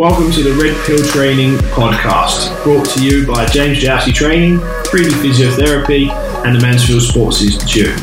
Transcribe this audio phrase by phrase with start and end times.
[0.00, 5.10] Welcome to the Red Pill Training Podcast, brought to you by James Jousey Training, 3D
[5.20, 6.08] Physiotherapy,
[6.42, 7.94] and the Mansfield Sports Institute.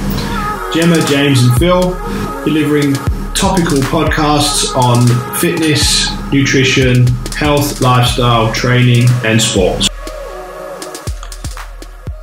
[0.72, 1.82] Gemma, James, and Phil
[2.46, 2.94] delivering
[3.34, 9.90] topical podcasts on fitness, nutrition, health, lifestyle, training, and sports.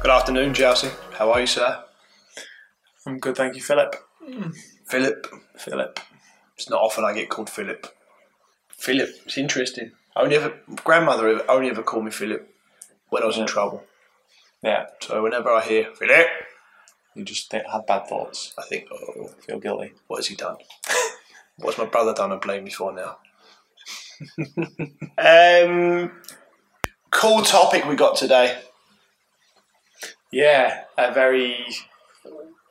[0.02, 0.92] Good afternoon, Jousey.
[1.14, 1.82] How are you, sir?
[3.06, 3.96] I'm good, thank you, Philip.
[4.86, 5.26] Philip.
[5.58, 5.98] Philip.
[6.54, 7.88] It's not often I get called Philip.
[8.84, 9.08] Philip.
[9.24, 9.92] It's interesting.
[10.14, 10.52] I only ever
[10.84, 12.46] grandmother only ever called me Philip
[13.08, 13.82] when I was in trouble.
[14.62, 16.26] Yeah, So whenever I hear Philip,
[17.14, 19.94] you just think, have bad thoughts, I think, oh, feel guilty.
[20.06, 20.56] what has he done?
[21.56, 23.18] What's my brother done and blame me for now?
[25.66, 26.12] um,
[27.10, 28.58] cool topic we got today.
[30.30, 31.64] Yeah, a very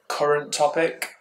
[0.07, 1.15] current topic.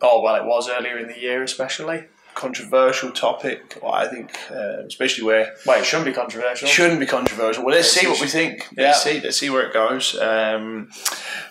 [0.00, 2.04] Oh well, it was earlier in the year, especially.
[2.34, 3.78] Controversial topic.
[3.82, 6.66] Well, I think, uh, especially where Well, it shouldn't be controversial.
[6.68, 7.64] Shouldn't be controversial.
[7.64, 8.68] Well, let's see what we think.
[8.76, 8.88] Yeah.
[8.88, 9.20] Let's see.
[9.20, 10.18] Let's see where it goes.
[10.18, 10.88] Um,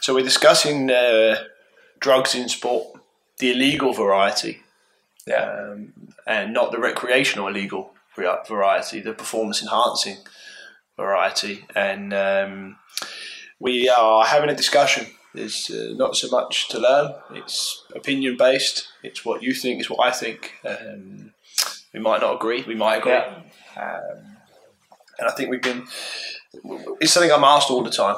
[0.01, 1.43] so we're discussing uh,
[1.99, 2.99] drugs in sport,
[3.37, 4.61] the illegal variety,
[5.25, 5.93] Yeah, um,
[6.27, 7.93] and not the recreational illegal
[8.47, 10.17] variety, the performance enhancing
[10.97, 11.65] variety.
[11.75, 12.77] And um,
[13.59, 15.07] we are having a discussion.
[15.33, 17.13] There's uh, not so much to learn.
[17.33, 18.87] It's opinion based.
[19.03, 19.79] It's what you think.
[19.79, 20.53] It's what I think.
[20.65, 21.33] Um,
[21.93, 22.63] we might not agree.
[22.67, 23.11] We might agree.
[23.13, 23.41] Yeah.
[23.77, 24.37] Um,
[25.19, 25.87] and I think we've been.
[26.99, 28.17] It's something I'm asked all the time.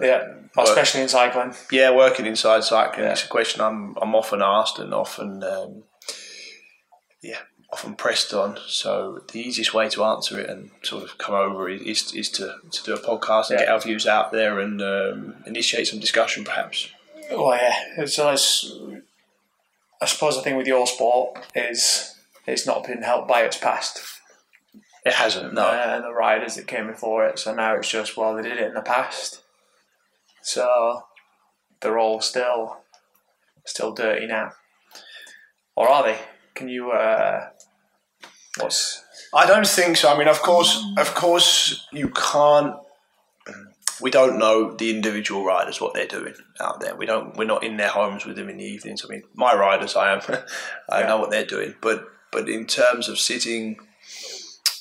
[0.00, 0.22] yeah,
[0.56, 1.54] especially in cycling.
[1.70, 3.12] Yeah, working inside cycling, Yeah.
[3.12, 5.82] it's a question I'm I'm often asked and often, um,
[7.22, 7.38] yeah,
[7.72, 8.58] often pressed on.
[8.66, 12.54] So the easiest way to answer it and sort of come over is is, to,
[12.70, 13.64] to do a podcast and Yeah.
[13.66, 16.88] get our views out there and um, initiate some discussion, perhaps.
[17.30, 18.04] Well, yeah.
[18.04, 18.70] So it's,
[20.02, 22.14] I suppose the thing with your sport is
[22.46, 24.02] it's not been helped by its past.
[25.04, 25.62] It hasn't, no.
[25.66, 27.38] uh, and the riders that came before it.
[27.38, 29.42] So now it's just well, they did it in the past,
[30.42, 31.04] so
[31.80, 32.76] they're all still
[33.64, 34.52] still dirty now,
[35.74, 36.18] or are they?
[36.54, 36.92] Can you?
[36.92, 37.48] Uh,
[38.58, 39.04] what's
[39.34, 40.12] I don't think so.
[40.12, 42.76] I mean, of course, of course, you can't.
[44.00, 46.94] We don't know the individual riders what they're doing out there.
[46.94, 47.36] We don't.
[47.36, 49.04] We're not in their homes with them in the evenings.
[49.04, 50.20] I mean, my riders, I am.
[50.90, 51.06] I Yeah.
[51.06, 53.78] know what they're doing, but but in terms of sitting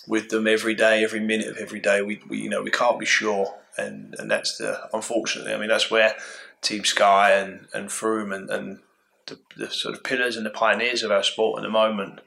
[0.08, 3.00] with them every day, every minute of every day, we, we you know we can't
[3.00, 5.54] be sure, and and that's the unfortunately.
[5.54, 6.16] I mean, that's where
[6.62, 8.80] Team Sky and and Froome and and
[9.28, 12.20] the, the sort of pillars and the pioneers of our sport at the moment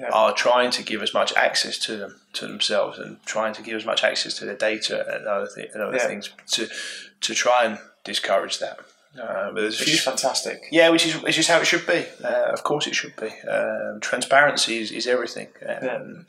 [0.00, 0.08] Yeah.
[0.12, 3.76] are trying to give as much access to them to themselves and trying to give
[3.76, 6.06] as much access to their data and other, th- and other Yeah.
[6.06, 6.68] things to
[7.20, 8.78] to try and discourage that.
[9.20, 10.58] Uh, but which is fantastic?
[10.70, 12.06] yeah, which is which is how it should be.
[12.24, 13.30] Uh, of course, it should be.
[13.48, 15.48] Um, transparency is, is everything.
[15.68, 16.26] Um,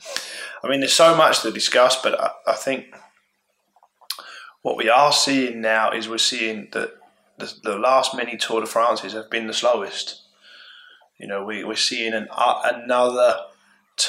[0.64, 2.86] I mean, there's so much to discuss, but I, I think
[4.64, 6.92] what we are seeing now is we're seeing that
[7.38, 10.22] the, the last many Tour de France's have been the slowest.
[11.20, 13.38] You know, we, we're seeing an, uh, another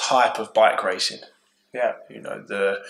[0.00, 1.20] type of bike racing.
[1.74, 2.82] Yeah, You know, the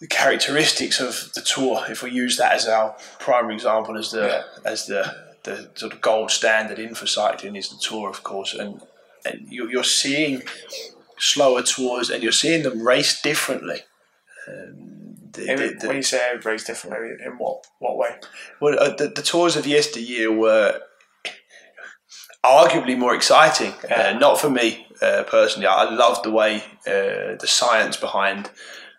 [0.00, 4.26] the characteristics of the tour, if we use that as our primary example, as the
[4.26, 4.70] Yeah.
[4.72, 8.54] as the the sort of gold standard in for cycling is the tour, of course,
[8.54, 8.80] and
[9.26, 10.42] and you, you're seeing
[11.18, 13.80] slower tours, and you're seeing them race differently.
[14.48, 18.12] Um, the, the- the- when you say race differently, in what what way?
[18.60, 20.80] well, uh, the, the tours of yesteryear were
[22.44, 23.74] arguably more exciting.
[23.88, 24.12] Yeah.
[24.14, 25.66] Uh, not for me uh, personally.
[25.66, 28.50] I love the way uh, the science behind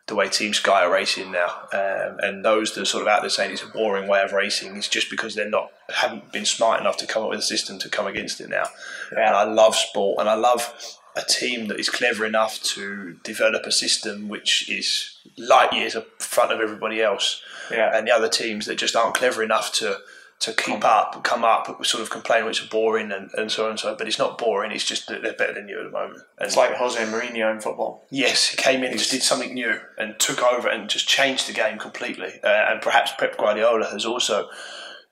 [0.07, 3.21] the way Team Sky are racing now, um, and those that are sort of out
[3.21, 6.45] there saying it's a boring way of racing is just because they're not haven't been
[6.45, 8.65] smart enough to come up with a system to come against it now.
[9.11, 13.65] And I love sport, and I love a team that is clever enough to develop
[13.65, 18.29] a system which is light years in front of everybody else Yeah, and the other
[18.29, 19.97] teams that just aren't clever enough to
[20.41, 23.79] to keep up, come up, sort of complain it's boring and, and so on and
[23.79, 23.89] so.
[23.91, 23.97] on.
[23.97, 24.71] But it's not boring.
[24.71, 26.19] It's just that they're better than you at the moment.
[26.37, 28.03] And it's like Jose Mourinho in football.
[28.09, 31.47] yes, he came in and just did something new and took over and just changed
[31.47, 32.33] the game completely.
[32.43, 34.49] Uh, and perhaps Pep Guardiola has also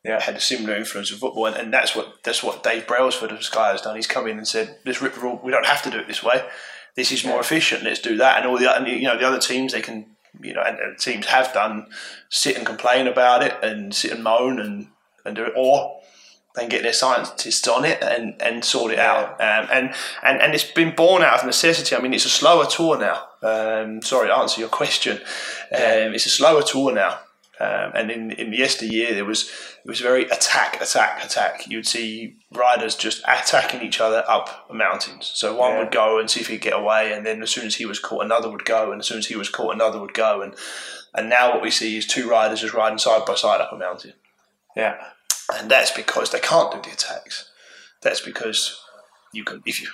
[0.03, 0.21] Yeah.
[0.21, 3.43] had a similar influence of football, and, and that's what that's what Dave Brailsford of
[3.43, 3.95] Sky has done.
[3.95, 5.39] He's come in and said, "Let's rip the rule.
[5.43, 6.47] We don't have to do it this way.
[6.95, 7.83] This is more efficient.
[7.83, 10.05] Let's do that." And all the and, you know the other teams they can
[10.41, 11.87] you know and, and teams have done
[12.29, 14.87] sit and complain about it and sit and moan and
[15.25, 16.00] and do it, or
[16.56, 19.31] they can get their scientists on it and, and sort it out.
[19.39, 19.94] Um, and,
[20.24, 21.95] and and it's been born out of necessity.
[21.95, 23.25] I mean, it's a slower tour now.
[23.42, 25.18] Um, sorry, to answer your question.
[25.71, 27.19] Um, it's a slower tour now.
[27.62, 29.50] Um, and in, in the yesteryear, there was
[29.83, 31.68] it was very attack, attack, attack.
[31.68, 35.30] You'd see riders just attacking each other up mountains.
[35.33, 35.80] So one Yeah.
[35.80, 38.00] would go and see if he'd get away, and then as soon as he was
[38.00, 40.42] caught, another would go, and as soon as he was caught, another would go.
[40.42, 40.56] And
[41.13, 43.77] and now what we see is two riders just riding side by side up a
[43.77, 44.13] mountain,
[44.75, 44.95] Yeah.
[45.57, 47.50] and that's because they can't do the attacks.
[48.01, 48.80] That's because
[49.33, 49.88] you can if you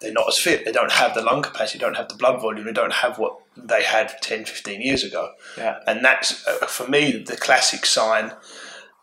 [0.00, 0.64] they're not as fit.
[0.64, 1.78] They don't have the lung capacity.
[1.78, 2.64] They don't have the blood volume.
[2.64, 5.32] They don't have what they had 10, 15 years ago.
[5.58, 5.80] Yeah.
[5.86, 8.32] And that's uh, for me the classic sign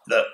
[0.07, 0.25] that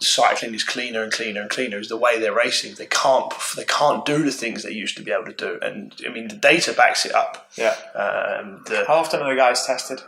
[0.00, 2.74] cycling is cleaner and cleaner and cleaner is the way they're racing.
[2.74, 5.58] They can't they can't do the things they used to be able to do.
[5.62, 7.48] And I mean the data backs it up.
[7.56, 7.74] Yeah.
[7.94, 10.02] Um, the, How often are the guys tested?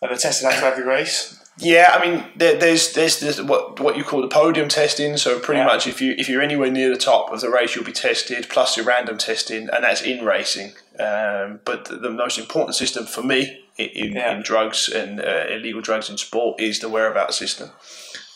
[0.00, 1.43] Are they tested after every race?
[1.58, 5.16] Yeah, I mean, there, there's there's there's what what you call the podium testing.
[5.16, 5.66] So pretty Yeah.
[5.66, 8.48] much, if you if you're anywhere near the top of the race, you'll be tested.
[8.48, 10.72] Plus your random testing, and that's in racing.
[10.98, 14.34] Um, but the, the most important system for me in, in, Yeah.
[14.36, 17.70] in drugs and uh, illegal drugs in sport is the whereabouts system.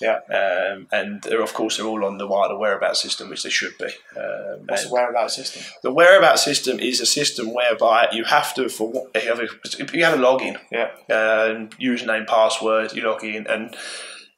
[0.01, 0.19] Yeah.
[0.31, 3.77] Um, and they're, of course, they're all on the wider whereabouts system, which they should
[3.79, 3.87] be.
[4.17, 5.63] Um, What's the whereabouts system?
[5.83, 9.49] the whereabouts system is a system whereby you have to for what- you have a,
[9.97, 10.91] you have a login Yeah.
[11.11, 13.77] um, username, password, you log in, and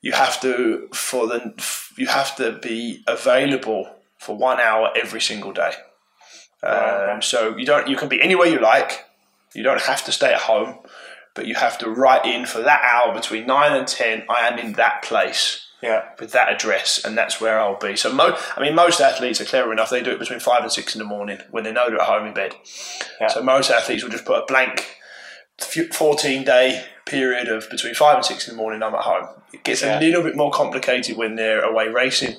[0.03, 1.53] you have to for the
[1.99, 5.73] you have to be available for one hour every single day.
[6.63, 7.19] Um, okay.
[7.21, 9.05] So you don't you can be anywhere you like.
[9.55, 10.79] You don't have to stay at home,
[11.35, 14.25] but you have to write in for that hour between nine and ten.
[14.29, 16.03] I am in that place Yeah.
[16.19, 17.97] with that address, and that's where I'll be.
[17.97, 20.73] So, mo- I mean, most athletes are clever enough; they do it between five and
[20.73, 22.55] six in the morning when they know they're at home in bed.
[23.21, 23.29] Yeah.
[23.29, 24.97] So, most athletes will just put a blank
[25.93, 28.83] fourteen-day period of between five and six in the morning.
[28.83, 29.29] I'm at home.
[29.53, 29.99] It gets Yeah.
[29.99, 32.37] a little bit more complicated when they're away racing.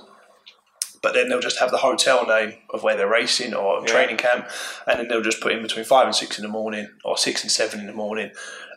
[1.01, 3.87] But then they'll just have the hotel name of where they're racing or Yeah.
[3.87, 4.47] training camp,
[4.87, 7.41] and then they'll just put in between five and six in the morning or six
[7.41, 8.31] and seven in the morning.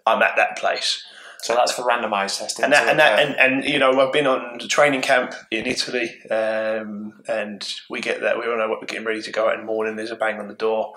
[0.06, 1.04] I'm at that place.
[1.42, 2.64] So that's for randomised testing.
[2.64, 5.66] And that, and, that, and, and you know, I've been on the training camp in
[5.66, 8.38] Italy, um, and we get that.
[8.38, 9.96] We all know what we're getting ready to go out in the morning.
[9.96, 10.94] There's a bang on the door,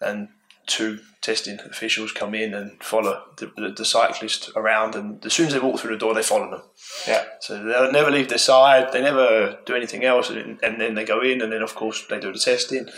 [0.00, 0.30] and
[0.66, 4.94] two testing officials come in and follow the, the, the cyclist around.
[4.94, 6.62] And as soon as they walk through the door, they follow them.
[7.06, 7.24] yeah.
[7.40, 8.92] So they'll never leave their side.
[8.92, 12.04] They never do anything else, and, and then they go in, and then of course
[12.08, 12.88] they do the testing.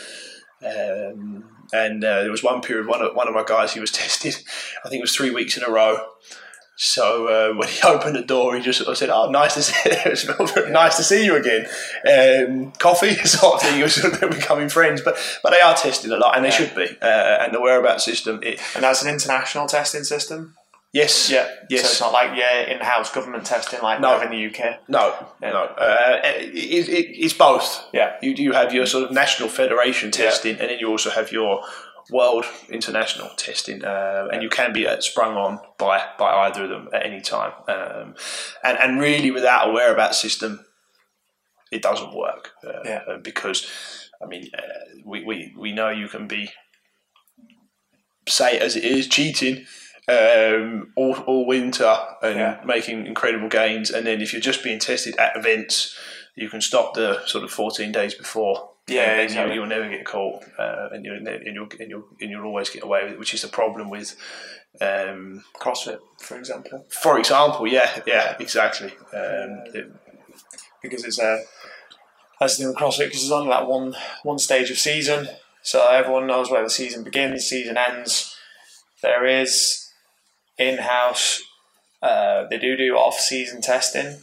[0.63, 3.91] Um, and uh, there was one period, one of, one of my guys, he was
[3.93, 4.37] tested.
[4.85, 6.07] I think it was three weeks in a row.
[6.79, 9.63] So uh, when he opened the door, he just sort of said, "Oh, nice to
[9.63, 9.91] see,
[10.55, 11.67] very nice to see you again."
[12.07, 13.81] Um, coffee, sort of thing.
[13.83, 16.75] Was sort of becoming friends, but but they are tested a lot, and they should
[16.75, 16.87] be.
[17.01, 17.07] Uh,
[17.43, 20.55] and the whereabouts system, it, And that's an international testing system.
[20.93, 21.49] yes, Yeah.
[21.71, 21.83] yes.
[21.83, 24.21] So it's not like yeah, in-house government testing like No.
[24.21, 24.79] in the UK.
[24.89, 25.51] No, Yeah.
[25.53, 25.63] no.
[25.65, 27.87] Uh, it, it, it's both.
[27.93, 28.17] Yeah.
[28.23, 31.63] You you have your sort of national federation testing, and then you also have your
[32.11, 36.71] world international testing, uh, and you can be uh, sprung on by by either of
[36.71, 37.53] them at any time.
[37.69, 38.15] Um,
[38.63, 40.65] and and really, without a whereabouts system,
[41.73, 42.53] it doesn't work.
[42.65, 43.03] Uh, Yeah.
[43.09, 43.67] uh, because
[44.23, 44.63] I mean, uh,
[45.05, 46.51] we, we we know you can be
[48.29, 49.67] say as it is cheating.
[50.09, 51.93] Um, all, all winter
[52.23, 52.61] and Yeah.
[52.65, 55.99] making incredible gains, and then if you're just being tested at events,
[56.37, 58.71] you can stop the sort of 14 days before.
[58.89, 59.55] Yeah, exactly.
[59.55, 62.71] you, you'll never get caught, uh, and, you'll, and you'll and you'll and you'll always
[62.71, 64.17] get away with it, which is the problem with.
[64.81, 68.93] Um, CrossFit, for example, for example, yeah, yeah, exactly.
[69.13, 69.93] Um, it-
[70.83, 71.43] because it's a
[72.39, 75.29] that's the thing with CrossFit because it's only that one one stage of season,
[75.63, 78.37] so everyone knows where the season begins, season ends.
[79.03, 79.91] There is
[80.59, 81.43] in-house.
[82.03, 84.19] Uh, they do do off-season testing,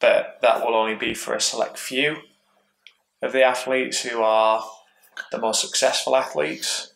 [0.00, 2.16] but that will only be for a select few
[3.24, 4.64] of the athletes who are
[5.30, 6.92] the most successful athletes.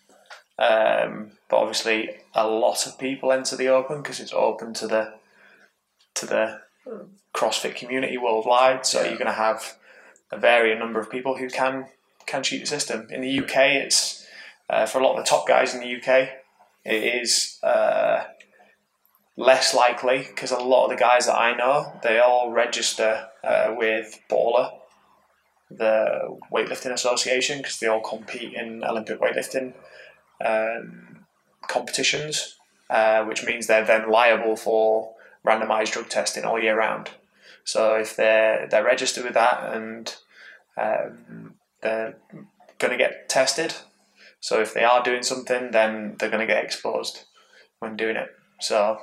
[0.58, 5.14] Um, but obviously, a lot of people enter the open because it's open to the
[6.14, 6.60] to the
[7.34, 8.84] CrossFit community worldwide.
[8.84, 9.76] So you're going to have
[10.30, 11.86] a varying number of people who can
[12.26, 13.06] can cheat the system.
[13.10, 14.26] In the UK, it's
[14.68, 16.28] uh, for a lot of the top guys in the UK,
[16.84, 18.24] it is uh,
[19.36, 23.74] less likely because a lot of the guys that I know they all register uh,
[23.76, 24.72] with Baller,
[25.70, 29.74] the weightlifting association, because they all compete in Olympic weightlifting
[30.44, 31.26] um,
[31.68, 32.56] competitions,
[32.90, 35.14] uh, which means they're then liable for
[35.46, 37.10] randomized drug testing all year round.
[37.64, 40.14] So if they're they're registered with that and
[40.76, 42.16] um, they're
[42.78, 43.74] going to get tested,
[44.40, 47.24] so if they are doing something, then they're going to get exposed
[47.80, 48.30] when doing it.
[48.60, 49.02] So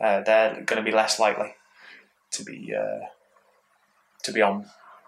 [0.00, 1.54] uh, they're going to be less likely
[2.32, 3.06] to be uh,
[4.22, 4.66] to be on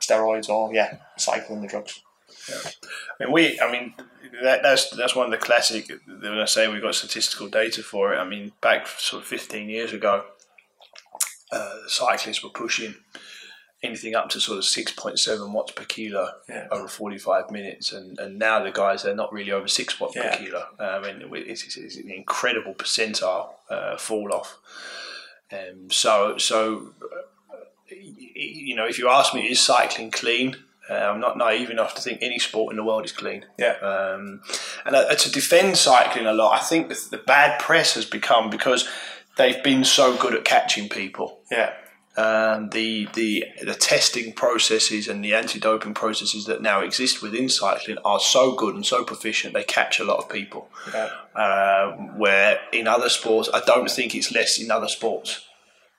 [0.08, 2.02] steroids or yeah, cycling the drugs.
[2.50, 3.58] I mean, we.
[3.60, 3.94] I mean,
[4.42, 5.90] that, that's that's one of the classic.
[6.06, 9.68] When I say we've got statistical data for it, I mean, back sort of 15
[9.68, 10.24] years ago,
[11.52, 12.94] uh, cyclists were pushing
[13.82, 16.66] anything up to sort of 6.7 watts per kilo Yeah.
[16.72, 20.36] over 45 minutes, and, and now the guys they're not really over six watts Yeah.
[20.36, 20.66] per kilo.
[20.80, 24.58] I mean, it's, it's, it's an incredible percentile uh, fall off.
[25.52, 27.22] Um, so so uh,
[27.90, 30.56] you know, if you ask me, is cycling clean?
[30.90, 33.44] Uh, I'm not naive enough to think any sport in the world is clean.
[33.58, 33.74] Yeah.
[33.82, 34.40] Um,
[34.86, 38.48] and uh, to defend cycling a lot, I think the, the bad press has become
[38.48, 38.88] because
[39.36, 41.40] they've been so good at catching people.
[41.50, 41.74] Yeah.
[42.16, 47.98] Um, the the the testing processes and the anti-doping processes that now exist within cycling
[48.04, 50.68] are so good and so proficient they catch a lot of people.
[50.92, 51.10] Yeah.
[51.36, 55.44] Uh, where in other sports, I don't think it's less in other sports.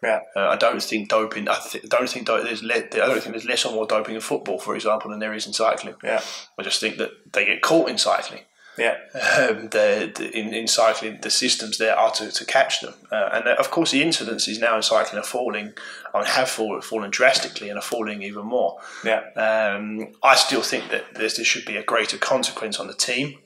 [0.01, 0.19] Yeah.
[0.35, 1.49] Uh, I don't think doping.
[1.49, 2.63] I th- don't think do- there's.
[2.63, 5.33] Le- I don't think there's less or more doping in football, for example, than there
[5.33, 5.95] is in cycling.
[6.03, 6.21] Yeah.
[6.57, 8.43] I just think that they get caught in cycling.
[8.77, 8.95] Yeah.
[9.13, 12.93] Um, the, the, in, in cycling, the systems there are to, to catch them.
[13.11, 15.73] Uh, and uh, of course, the incidences now in cycling are falling,
[16.13, 18.79] I mean, have fallen, fallen drastically and are falling even more.
[19.03, 19.21] Yeah.
[19.35, 23.39] Um, I still think that there should be a greater consequence on the team.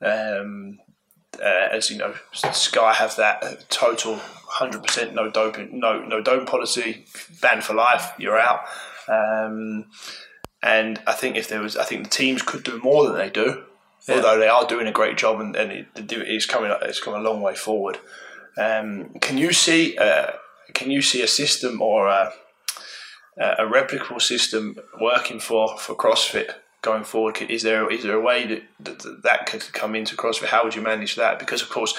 [0.00, 0.78] Um,
[1.38, 4.20] uh, as you know, Sky have that total
[4.58, 7.04] 100% no doping, no no doping policy,
[7.40, 8.12] banned for life.
[8.18, 8.60] You're out.
[9.08, 9.86] Um,
[10.62, 13.30] and I think if there was, I think the teams could do more than they
[13.30, 13.64] do,
[14.06, 14.16] Yeah.
[14.16, 17.18] although they are doing a great job and, and it, it's coming it's come a
[17.18, 17.98] long way forward.
[18.58, 20.32] Um, can you see uh,
[20.74, 22.32] can you see a system or a,
[23.38, 26.50] a replicable system working for, for CrossFit
[26.82, 27.40] going forward?
[27.40, 28.62] Is there is there a way that,
[29.02, 30.46] that that could come into CrossFit?
[30.48, 31.38] How would you manage that?
[31.38, 31.94] Because of course,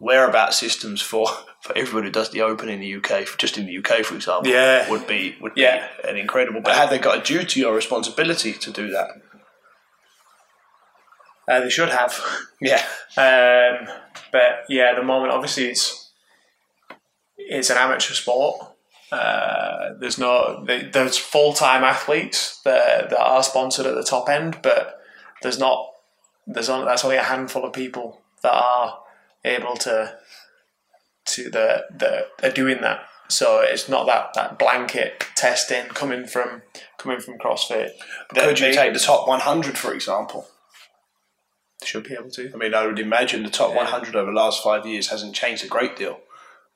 [0.00, 1.26] whereabout systems for,
[1.62, 4.50] for everybody who does the Open in the UK, just in the UK, for example,
[4.50, 4.90] Yeah.
[4.90, 5.86] would be would Yeah.
[6.02, 6.60] be an incredible.
[6.60, 9.08] But have they got a duty or responsibility to do that?
[11.48, 12.18] Uh, they should have.
[12.60, 12.80] Yeah,
[13.16, 13.88] Um,
[14.30, 16.10] but yeah, at the moment, obviously, it's
[17.36, 18.71] it's an amateur sport.
[19.12, 24.28] Uh, there's no the- there's full time athletes that that are sponsored at the top
[24.28, 24.98] end, but
[25.42, 25.90] there's not
[26.46, 28.98] there's only that's only a handful of people that are
[29.44, 30.16] able to
[31.26, 33.00] to the that are doing that.
[33.28, 36.62] So it's not that, that blanket testing coming from
[36.98, 37.90] coming from CrossFit.
[38.34, 40.48] Could you they take the top 100 for example?
[41.84, 42.50] should be able to.
[42.54, 43.78] I mean, I would imagine the top Yeah.
[43.78, 46.20] 100 over the last five years hasn't changed a great deal.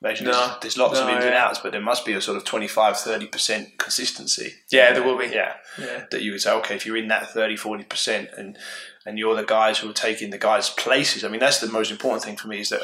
[0.06, 0.56] Imagine No.
[0.62, 2.94] there's, lots of No, ins and outs, but there must be a sort of 25,
[2.94, 4.54] 30% consistency.
[4.70, 5.26] Yeah, there will be.
[5.26, 5.54] Yeah.
[5.78, 6.04] Yeah.
[6.10, 8.56] That you would say, okay, if you're in that 30, 40% and,
[9.04, 11.90] and you're the guys who are taking the guys' places, I mean, that's the most
[11.90, 12.82] important thing for me is that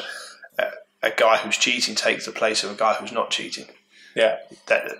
[0.59, 3.67] a, a guy who's cheating takes the place of a guy who's not cheating.
[4.15, 4.39] Yeah.
[4.67, 4.91] That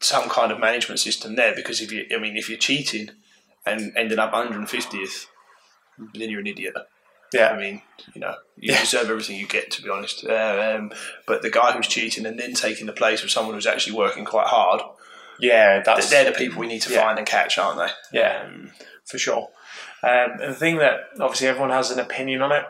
[0.00, 3.10] Some kind of management system there because if you, I mean, if you're cheating
[3.66, 5.26] and ending up 150th,
[6.14, 6.74] then you're an idiot.
[7.32, 7.48] Yeah.
[7.50, 7.82] I mean,
[8.14, 8.80] you know, you Yeah.
[8.80, 10.24] deserve everything you get, to be honest.
[10.24, 10.92] Uh, um,
[11.26, 14.24] but the guy who's cheating and then taking the place of someone who's actually working
[14.24, 14.82] quite hard,
[15.38, 17.00] Yeah, that's they're the people we need to Yeah.
[17.02, 18.18] find and catch, aren't they?
[18.18, 18.42] Yeah.
[18.44, 18.72] Um,
[19.06, 19.48] for sure.
[20.02, 22.64] Um, and the thing that obviously everyone has an opinion on it,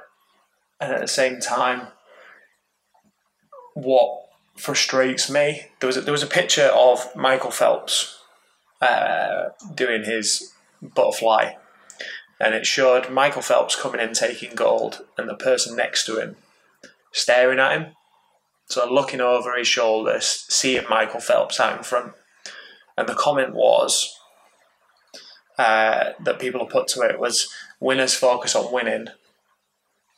[0.80, 1.88] and at the same time,
[3.74, 4.26] what
[4.56, 8.18] frustrates me there was a, there was a picture of Michael Phelps
[8.80, 10.52] uh, doing his
[10.82, 11.52] butterfly,
[12.42, 16.36] and it showed Michael Phelps coming in taking gold, and the person next to him
[17.12, 17.86] staring at him.
[18.66, 22.12] So looking over his shoulder, seeing Michael Phelps out in front,
[22.96, 24.18] and the comment was
[25.58, 29.08] uh, that people have put to it was winners focus on winning,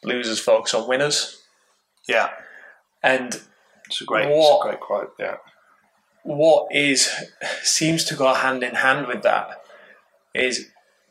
[0.03, 1.43] losers focus on winners.
[2.09, 2.31] yeah,
[3.03, 3.41] And
[3.87, 5.15] it's a great, What- it's a great quote.
[5.19, 5.37] Yeah,
[6.23, 7.11] what is
[7.63, 9.63] seems to go hand in hand with that
[10.35, 10.71] is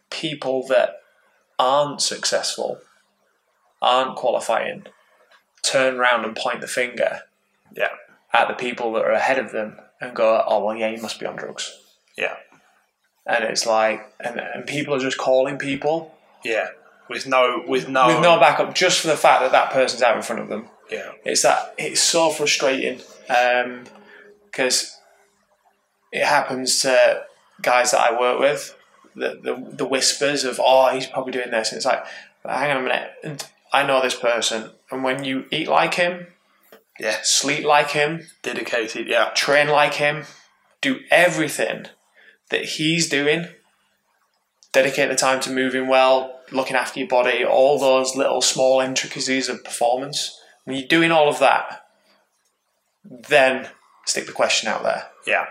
[0.09, 1.01] people that
[1.59, 2.79] aren't successful,
[3.81, 4.85] aren't qualifying,
[5.61, 7.21] turn around and point the finger
[7.75, 7.89] yeah,
[8.33, 11.19] at the people that are ahead of them and go, "Oh well, yeah, you must
[11.19, 11.79] be on drugs."
[12.17, 12.35] yeah,
[13.25, 16.67] And it's like, and, and people are just calling people yeah.
[17.09, 20.15] With no, with no, with no backup just for the fact that that person's out
[20.15, 20.67] in front of them.
[20.89, 23.83] yeah, It's that it's so frustrating um,
[24.45, 24.97] because
[26.11, 27.23] it happens to
[27.61, 28.75] guys that I work with.
[29.15, 31.71] The, the the whispers of oh he's probably doing this.
[31.71, 32.05] And it's like
[32.45, 33.11] hang on a minute.
[33.23, 34.71] And I know this person.
[34.91, 36.27] And when you eat like him
[36.99, 37.17] yeah.
[37.23, 39.07] sleep like him Dedicated.
[39.07, 40.25] Yeah, train like him
[40.81, 41.85] do everything
[42.49, 43.47] that he's doing
[44.71, 49.49] dedicate the time to moving well looking after your body all those little small intricacies
[49.49, 50.39] of performance.
[50.65, 51.85] When you're doing all of that
[53.05, 53.69] then
[54.05, 55.07] stick the question out there.
[55.25, 55.45] Yeah,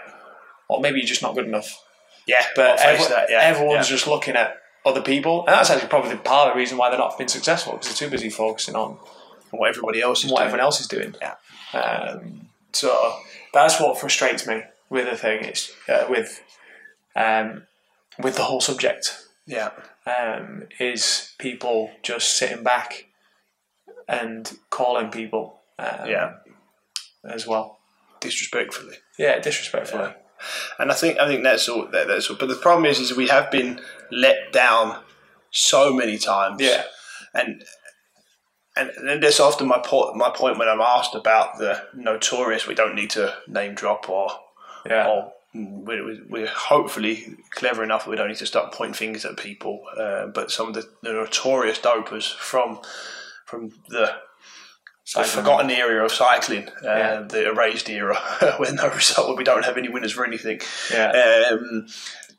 [0.68, 1.82] or maybe you're just not good enough
[2.26, 2.44] yeah.
[2.56, 3.30] but every- that.
[3.30, 3.96] Yeah, everyone's yeah.
[3.96, 6.98] just looking at other people, and that's actually probably part of the reason why they're
[6.98, 8.98] not been successful because they're too busy focusing on
[9.50, 10.46] what everybody else is what doing.
[10.48, 11.14] everyone else is doing.
[11.20, 11.34] Yeah.
[11.78, 13.16] Um, so
[13.52, 16.42] that's what frustrates me with the thing is uh, with
[17.14, 17.62] um,
[18.18, 19.70] with the whole subject Yeah.
[20.06, 23.06] um, is people just sitting back
[24.08, 26.34] and calling people um, Yeah.
[27.24, 27.78] as well.
[28.20, 28.96] Disrespectfully.
[29.18, 30.12] Yeah, disrespectfully.
[30.78, 31.86] And I think I think that's all.
[31.88, 32.36] That, that's all.
[32.36, 33.80] But the problem is, is we have been
[34.10, 35.00] let down
[35.50, 36.60] so many times.
[36.60, 36.84] Yeah.
[37.34, 37.64] And
[38.76, 40.16] and, and that's often my point.
[40.16, 42.66] My point when I'm asked about the notorious.
[42.66, 44.30] We don't need to name drop or
[44.86, 45.06] Yeah.
[45.08, 49.36] or we're, we're- we're hopefully clever enough we don't need to start pointing fingers at
[49.36, 49.82] people.
[49.98, 52.80] Uh, but some of the, the notorious dopers from
[53.44, 54.14] from the
[55.14, 57.20] the forgotten era of cycling, uh, Yeah.
[57.28, 58.16] the erased era,
[58.58, 60.60] when no result, when we don't have any winners for anything.
[60.92, 61.48] Yeah.
[61.50, 61.86] Um,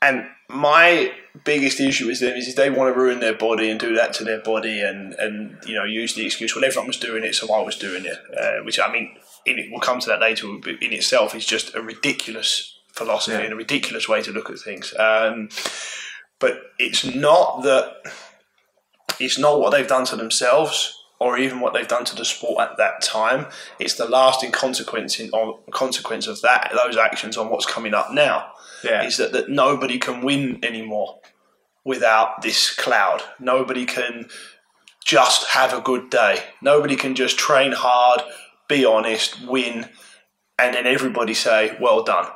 [0.02, 1.14] and my
[1.46, 4.14] biggest issue with them is if they want to ruin their body and do that
[4.16, 7.36] to their body and, and you know use the excuse, well, everyone was doing it,
[7.36, 8.18] so I was doing it.
[8.38, 9.16] Uh, which I mean,
[9.46, 10.48] in we'll come to that later.
[10.62, 13.44] but In itself, is just a ridiculous philosophy Yeah.
[13.46, 14.94] and a ridiculous way to look at things.
[15.00, 15.50] Um,
[16.40, 18.02] but it's not that
[19.20, 22.60] it's not what they've done to themselves or even what they've done to the sport
[22.60, 23.46] at that time.
[23.80, 28.12] It's the lasting consequence in, on, consequence of that those actions on what's coming up
[28.12, 28.52] now.
[28.84, 29.04] Yeah.
[29.04, 31.20] Is that, that nobody can win anymore
[31.86, 33.22] without this cloud.
[33.40, 34.28] Nobody can
[35.06, 36.44] just have a good day.
[36.62, 38.22] Nobody can just train hard,
[38.68, 39.90] be honest, win,
[40.60, 42.28] and then everybody say, "Well done."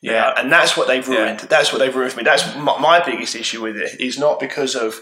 [0.00, 0.20] You Yeah.
[0.20, 1.18] know, and that's what they've Yeah.
[1.18, 1.40] ruined.
[1.40, 2.24] That's what they've ruined for me.
[2.24, 4.00] That's my, my biggest issue with it.
[4.00, 5.00] Is not because of,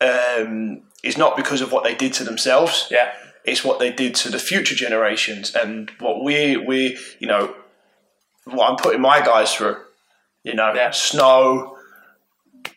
[0.00, 2.88] um, it's not because of what they did to themselves.
[2.90, 3.12] Yeah.
[3.44, 7.54] It's what they did to the future generations and what we we you know,
[8.44, 9.76] what I'm putting my guys through.
[10.42, 10.90] You know, Yeah.
[10.90, 11.76] snow,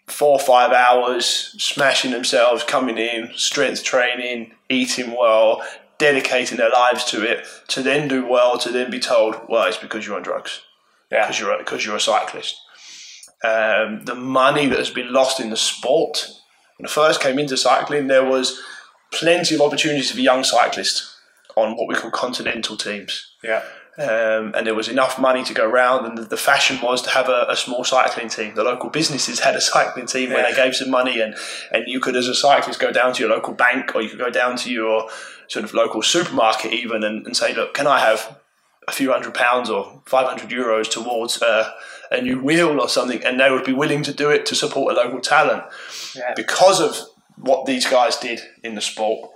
[0.07, 1.25] four or five hours,
[1.57, 5.63] smashing themselves, coming in, strength training, eating well,
[5.97, 9.77] dedicating their lives to it, to then do well, to then be told, well, it's
[9.77, 10.61] because you're on drugs
[11.11, 11.23] Yeah.
[11.23, 12.55] because you're because you're a cyclist.
[13.43, 16.27] Um, the money that has been lost in the sport.
[16.79, 18.61] When I first came into cycling, there was
[19.11, 21.17] plenty of opportunities for young cyclists
[21.57, 23.33] on what we call continental teams.
[23.43, 23.63] Yeah.
[23.97, 27.09] Um, and there was enough money to go around, and the, the fashion was to
[27.09, 28.55] have a, a small cycling team.
[28.55, 31.35] The local businesses had a cycling team where they gave some money, and,
[31.73, 34.19] and you could, as a cyclist, go down to your local bank or you could
[34.19, 35.09] go down to your
[35.49, 38.39] sort of local supermarket even and, and say, look, can I have
[38.87, 41.69] a few hundred pounds or 500 euros towards uh,
[42.11, 43.23] a new wheel or something?
[43.23, 45.63] And they would be willing to do it to support a local talent
[46.15, 46.33] Yeah.
[46.35, 46.97] because of
[47.37, 49.31] what these guys did in the sport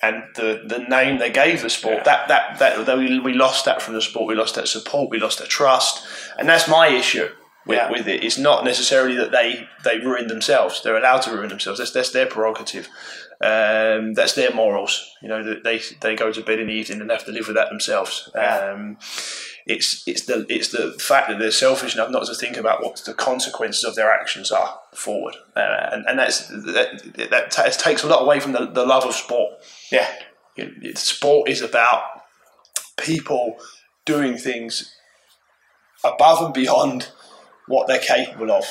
[0.00, 1.98] and the, the name they gave the sport.
[1.98, 2.02] Yeah.
[2.04, 4.26] That, that that that we, we lost that from the sport.
[4.26, 5.10] We lost that support.
[5.10, 6.04] We lost that trust,
[6.38, 7.28] and that's my issue
[7.66, 7.90] with, Yeah.
[7.90, 8.24] with it.
[8.24, 10.82] It's not necessarily that they they ruined themselves.
[10.82, 11.78] They're allowed to ruin themselves.
[11.78, 12.88] That's that's their prerogative.
[13.40, 15.08] Um, that's their morals.
[15.22, 17.56] You know they they go to bed in the evening and have to live with
[17.56, 18.30] that themselves.
[18.34, 18.72] Yeah.
[18.74, 18.98] Um,
[19.66, 22.96] it's it's the it's the fact that they're selfish enough not to think about what
[23.04, 28.02] the consequences of their actions are forward, uh, and and that's that, that ta- takes
[28.02, 29.52] a lot away from the, the love of sport.
[29.90, 30.08] Yeah.
[30.56, 32.02] Know, sport is about
[32.96, 33.56] people
[34.04, 34.94] doing things
[36.04, 37.08] above and beyond
[37.68, 38.64] what they're capable of.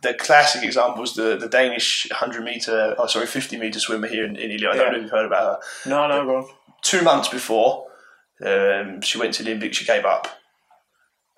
[0.00, 4.24] The classic example was the, the Danish 100 meter, oh sorry, 50 meter swimmer here
[4.24, 4.70] in, in Ely.
[4.70, 4.90] I don't Yeah.
[4.92, 6.50] know if you've heard about her No, no, go
[6.82, 7.87] two months before
[8.44, 10.28] um, she went to the Olympics, she gave up.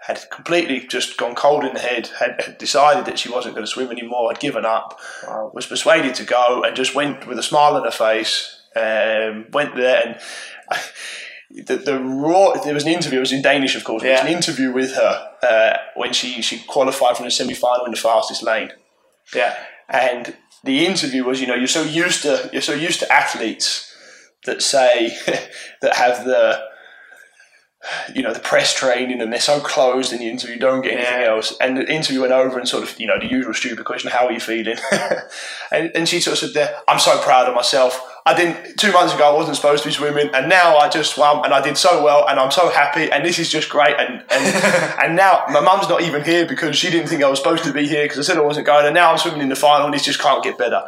[0.06, 3.66] Had completely just gone cold in the head, had, had decided that she wasn't going
[3.66, 5.50] to swim anymore, had given up, Wow.
[5.52, 8.56] was persuaded to go, and just went with a smile on her face.
[8.74, 10.20] Um, went there, and
[11.66, 12.52] the, the raw.
[12.62, 13.18] There was an interview.
[13.18, 14.02] It was in Danish, of course.
[14.02, 17.84] There was an interview with her uh, when she she qualified from the semi final
[17.84, 18.70] in the fastest lane
[19.34, 19.56] Yeah.
[19.88, 23.92] and the interview was, you know, you're so used to you're so used to athletes
[24.46, 25.16] that say
[25.82, 26.62] that have the
[28.14, 31.20] you know the press training and they're so closed in the interview, don't get anything
[31.22, 31.28] Yeah.
[31.30, 31.56] else.
[31.60, 34.26] And the interview went over and sort of you know the usual stupid question, how
[34.26, 34.76] are you feeling?
[35.72, 38.06] and, and she sort of said, there, I'm so proud of myself.
[38.26, 39.30] I didn't two months ago.
[39.32, 42.04] I wasn't supposed to be swimming, and now I just swam, and I did so
[42.04, 43.96] well, and I'm so happy, and this is just great.
[43.98, 44.54] And and,
[45.02, 47.72] and now my mum's not even here because she didn't think I was supposed to
[47.72, 49.86] be here because I said I wasn't going, and now I'm swimming in the final,
[49.86, 50.82] and this just can't get better.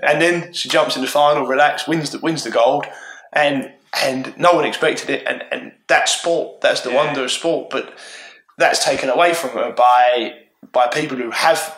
[0.00, 2.86] And then she jumps in the final, relaxed, wins the wins the gold,
[3.32, 6.60] and and no one expected it, and and that's sport.
[6.60, 6.96] That's the Yeah.
[7.04, 7.92] wonder of sport, but
[8.58, 10.34] that's taken away from her by
[10.72, 11.76] by people who have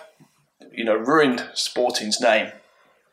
[0.72, 2.52] you know ruined sporting's name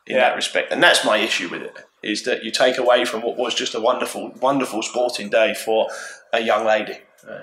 [0.07, 0.29] in Yeah.
[0.29, 1.75] that respect, and that's my issue with it.
[2.03, 5.89] Is that you take away from what was just a wonderful, wonderful sporting day for
[6.31, 6.99] a young lady.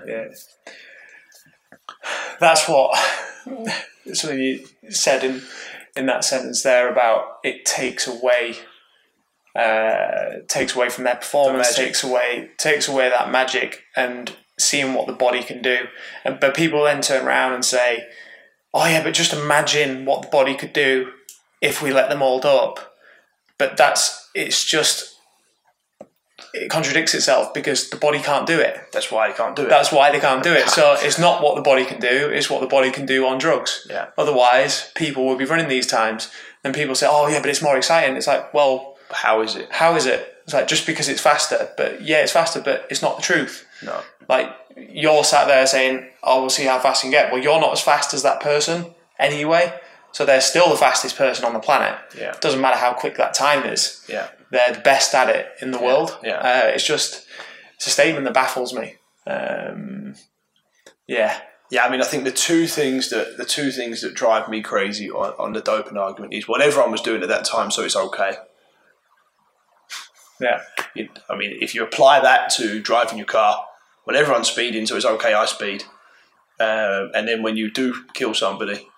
[0.07, 0.27] Yeah.
[2.39, 2.97] That's what
[4.13, 5.43] something you said in
[5.97, 8.55] in that sentence there about it takes away
[9.55, 11.87] uh, takes away from their performance, magic.
[11.87, 15.87] takes away takes away that magic and seeing what the body can do.
[16.25, 18.07] And but people then turn around and say,
[18.73, 21.13] "Oh yeah, but just imagine what the body could do
[21.61, 22.95] if we let them hold up."
[23.59, 25.13] But that's it's just
[26.55, 28.79] it contradicts itself because the body can't do it.
[28.93, 29.69] That's why you can't do it.
[29.69, 30.69] That's why they can't do it.
[30.69, 33.39] So it's not what the body can do; it's what the body can do on
[33.39, 33.87] drugs.
[33.89, 34.09] Yeah.
[34.17, 36.31] Otherwise, people will be running these times.
[36.65, 39.69] and people say, "Oh yeah, but it's more exciting." It's like, well, How is it?
[39.71, 40.29] how is it?
[40.45, 43.65] It's like just because it's faster, but yeah, it's faster, but it's not the truth.
[43.85, 44.01] No.
[44.29, 47.61] Like you're sat there saying, "Oh, we'll see how fast you can get." Well, you're
[47.61, 49.73] not as fast as that person anyway,
[50.11, 51.97] so they're still the fastest person on the planet.
[52.19, 52.35] Yeah.
[52.41, 54.05] Doesn't matter how quick that time is.
[54.09, 54.29] Yeah.
[54.51, 56.19] They're the best at it in the world.
[56.23, 56.39] yeah.
[56.39, 57.27] Uh, it's just
[57.77, 58.97] it's a statement that baffles me.
[59.27, 60.15] Um,
[61.07, 64.49] yeah, Yeah, I mean, I think the two things that the two things that drive
[64.49, 67.71] me crazy on, on the doping argument is what everyone was doing at that time,
[67.71, 68.35] so it's okay.
[70.43, 70.61] Yeah,
[70.95, 73.65] You- I mean, if you apply that to driving your car,
[74.05, 75.85] when everyone's speeding, so it's okay, I speed.
[76.61, 78.89] Um, and then when you do kill somebody,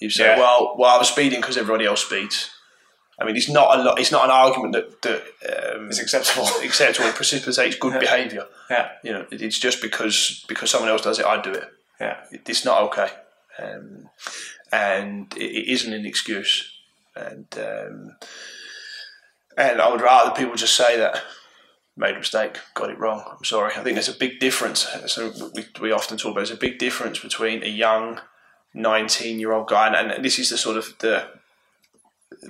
[0.00, 0.38] you say, Yeah.
[0.38, 2.50] "Well, well, I was speeding because everybody else speeds."
[3.18, 4.00] I mean, it's not a lot.
[4.00, 5.20] It's not an argument that that
[5.76, 6.48] um, it's acceptable.
[6.70, 8.46] acceptable and precipitates good behaviour.
[8.70, 11.68] yeah, You know, it- it's just because because someone else does it, I do it.
[12.00, 12.16] yeah,
[12.46, 13.10] It's not okay,
[13.58, 14.08] um,
[14.72, 16.52] and it, it isn't an excuse.
[17.14, 18.16] And um,
[19.56, 21.22] and I would rather people just say that
[21.96, 23.24] made a mistake, got it wrong.
[23.30, 23.72] I'm sorry.
[23.74, 24.86] I think there's a big difference.
[25.06, 28.20] So we, we often talk about there's a big difference between a young
[28.74, 31.28] 19 year old guy, and, and this is the sort of the,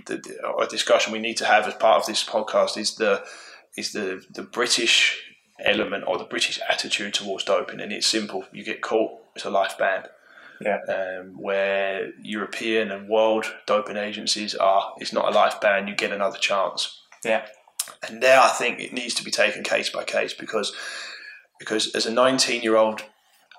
[0.07, 3.25] the, the discussion we need to have as part of this podcast is the
[3.77, 5.21] is the the British
[5.65, 8.45] element or the British attitude towards doping, and it's simple.
[8.53, 10.05] You get caught, it's a life ban.
[10.65, 15.89] Yeah, Um, where European and world doping agencies are, it's not a life ban.
[15.89, 17.01] You get another chance.
[17.25, 17.47] yeah,
[18.09, 20.75] And there, I think it needs to be taken case by case because
[21.59, 23.05] because as a 19 year old,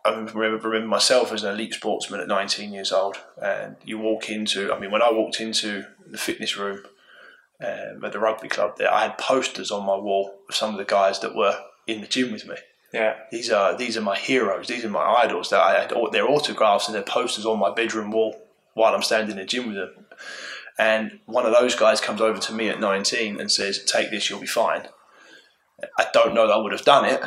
[0.05, 4.29] I remember, remember myself as an elite sportsman at 19 years old, and you walk
[4.29, 4.73] into.
[4.73, 6.83] I mean, when I walked into the fitness room
[7.63, 10.77] um, at the rugby club, there I had posters on my wall of some of
[10.77, 12.55] the guys that were in the gym with me.
[12.93, 14.67] Yeah, These are these are my heroes.
[14.67, 15.49] These are my idols.
[15.49, 18.39] That I had all their autographs and their posters on my bedroom wall
[18.75, 20.05] while I'm standing in the gym with them.
[20.77, 24.29] And one of those guys comes over to me at 19 and says, "Take this,
[24.29, 24.87] you'll be fine."
[25.97, 27.21] I don't know that I would have done it.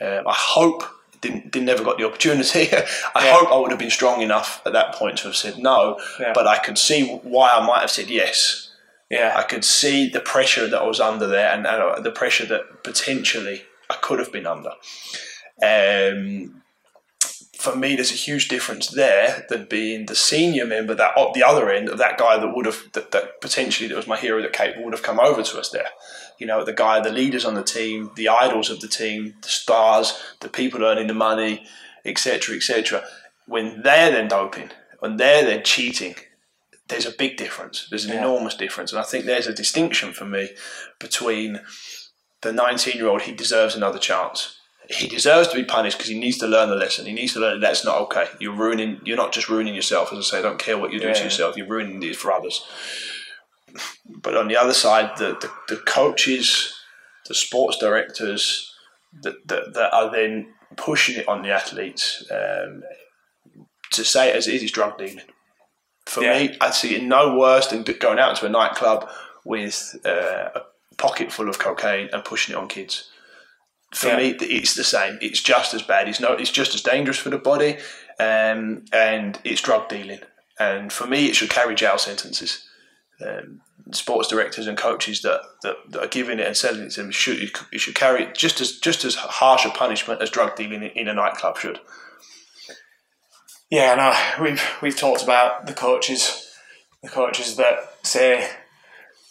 [0.00, 0.82] Um, I hope
[1.20, 2.68] didn't didn't never got the opportunity.
[3.14, 3.32] I Yeah.
[3.38, 5.98] hope I would have been strong enough at that point to have said no.
[6.20, 6.32] Yeah.
[6.34, 8.70] But I could see why I might have said yes.
[9.10, 12.10] yeah, I could see the pressure that I was under there and, and uh, the
[12.10, 14.72] pressure that potentially I could have been under.
[15.62, 16.62] Um,
[17.56, 21.42] for me, there's a huge difference there than being the senior member that at the
[21.42, 24.40] other end of that guy that would have that, that potentially that was my hero
[24.42, 25.88] that Kate would have come over to us there.
[26.38, 29.48] You know, the guy, the leaders on the team, the idols of the team, the
[29.48, 31.66] stars, the people earning the money,
[32.04, 33.02] etc., etc.
[33.46, 36.14] When they're then doping, when they're then cheating,
[36.88, 37.86] there's a big difference.
[37.88, 38.18] There's an Yeah.
[38.18, 40.50] enormous difference, and I think there's a distinction for me
[41.00, 41.60] between
[42.46, 43.22] the 19 year old.
[43.22, 44.58] He deserves another chance.
[44.88, 47.06] He deserves to be punished because he needs to learn the lesson.
[47.06, 48.26] He needs to learn that that's not okay.
[48.38, 49.00] You're ruining.
[49.04, 50.12] You're not just ruining yourself.
[50.12, 51.56] As I say, I don't care what you do to yourself.
[51.56, 52.64] You're ruining it for others.
[54.08, 56.72] But on the other side, the the, the coaches,
[57.26, 58.72] the sports directors,
[59.22, 62.24] that, that that are then pushing it on the athletes.
[62.30, 62.82] Um,
[63.92, 65.20] to say it as it is, is drug dealing.
[66.06, 66.38] For Yeah.
[66.38, 69.08] me, I see it no worse than going out to a nightclub
[69.44, 70.60] with uh, a
[70.98, 73.10] pocket full of cocaine and pushing it on kids.
[73.94, 74.16] For Yeah.
[74.16, 75.18] me, it's the same.
[75.22, 76.08] It's just as bad.
[76.08, 76.32] It's no.
[76.32, 77.78] It's just as dangerous for the body,
[78.18, 80.20] um, and it's drug dealing.
[80.58, 82.64] And for me, it should carry jail sentences.
[83.24, 83.60] Um,
[83.92, 87.10] sports directors and coaches that, that, that are giving it and selling it to them
[87.12, 87.38] should
[87.70, 90.90] you should carry it just as just as harsh a punishment as drug dealing in,
[90.90, 91.78] in a nightclub should.
[93.70, 96.52] Yeah, no, we've we've talked about the coaches,
[97.02, 98.48] the coaches that say,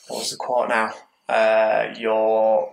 [0.08, 0.93] what was the quote now?
[1.27, 2.71] Uh, you're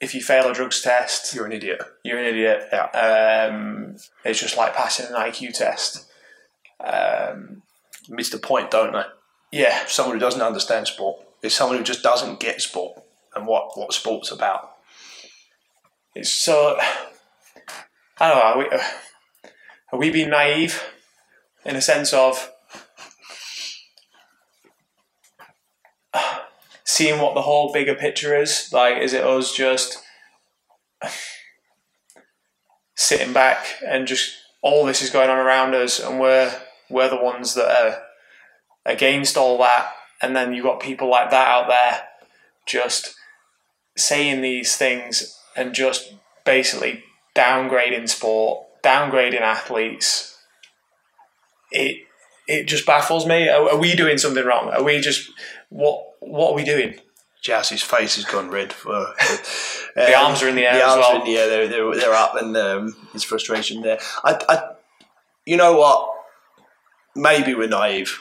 [0.00, 1.80] if you fail a drugs test, You're an idiot.
[2.04, 2.68] you're an idiot.
[2.72, 3.48] Yeah.
[3.50, 6.06] Um, it's just like passing an IQ test.
[6.80, 7.62] Um,
[8.08, 9.02] Miss the point, don't they?
[9.50, 11.18] yeah, someone who doesn't understand sport.
[11.42, 13.02] is someone who just doesn't get sport
[13.34, 14.72] and what, what sport's about.
[16.14, 16.78] it's so.
[18.18, 18.42] I don't know.
[18.42, 18.82] Are we, uh,
[19.92, 20.82] are we being naive
[21.64, 22.52] in a sense of
[26.86, 28.70] seeing what the whole bigger picture is?
[28.72, 29.98] Like, is it us just
[32.94, 37.22] sitting back and just all this is going on around us, and we're we're the
[37.22, 38.02] ones that are
[38.86, 42.04] against all that, and then you've got people like that out there
[42.64, 43.14] just
[43.96, 47.02] saying these things and just basically
[47.34, 50.38] downgrading sport, downgrading athletes.
[51.70, 52.05] It
[52.46, 53.48] it just baffles me.
[53.48, 54.70] Are, are we doing something wrong?
[54.70, 55.30] Are we just
[55.68, 56.98] what what are we doing?
[57.42, 58.72] Jousey's face has gone red.
[58.72, 58.90] For,
[59.94, 60.74] the um, arms are in the air.
[60.74, 61.12] The arms well.
[61.12, 61.48] are in the air.
[61.48, 64.00] They're, they're, they're up, and um, his frustration there.
[64.24, 64.70] I, I,
[65.44, 66.10] you know what?
[67.14, 68.18] Maybe we're naive.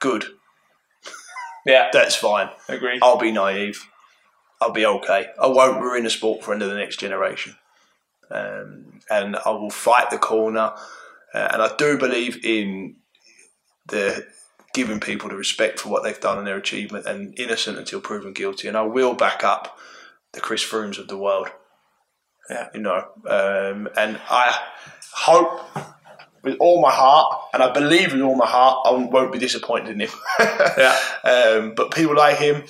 [0.00, 0.24] Good.
[1.64, 2.50] Yeah, that's fine.
[2.68, 2.98] Agree.
[3.00, 3.88] I'll be naive.
[4.60, 5.28] I'll be okay.
[5.40, 7.56] I won't ruin the sport for into the next generation,
[8.30, 10.72] um, and I will fight the corner.
[11.36, 12.96] Uh, and I do believe in
[13.88, 14.26] the
[14.72, 18.32] giving people the respect for what they've done and their achievement and innocent until proven
[18.32, 18.68] guilty.
[18.68, 19.78] And I will back up
[20.32, 21.48] the Chris Froomes of the world.
[22.48, 22.68] Yeah.
[22.72, 24.58] You know, um, and I
[25.12, 25.60] hope
[26.42, 29.90] with all my heart, and I believe with all my heart, I won't be disappointed
[29.90, 30.10] in him.
[30.40, 30.98] yeah.
[31.22, 32.62] Um, but people like him,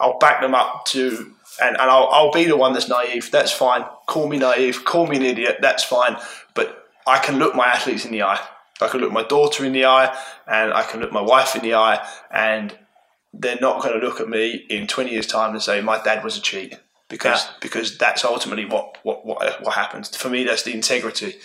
[0.00, 3.30] I'll back them up to, and, and I'll, I'll be the one that's naive.
[3.30, 3.84] That's fine.
[4.08, 4.84] Call me naive.
[4.84, 5.58] Call me an idiot.
[5.60, 6.16] That's fine.
[6.54, 8.40] But I can look my athletes in the eye.
[8.80, 11.62] I can look my daughter in the eye and I can look my wife in
[11.62, 12.76] the eye and
[13.32, 16.24] they're not going to look at me in 20 years time and say my dad
[16.24, 16.78] was a cheat.
[17.08, 17.52] Because yeah.
[17.60, 20.16] because that's ultimately what, what what what happens.
[20.16, 21.36] For me that's the integrity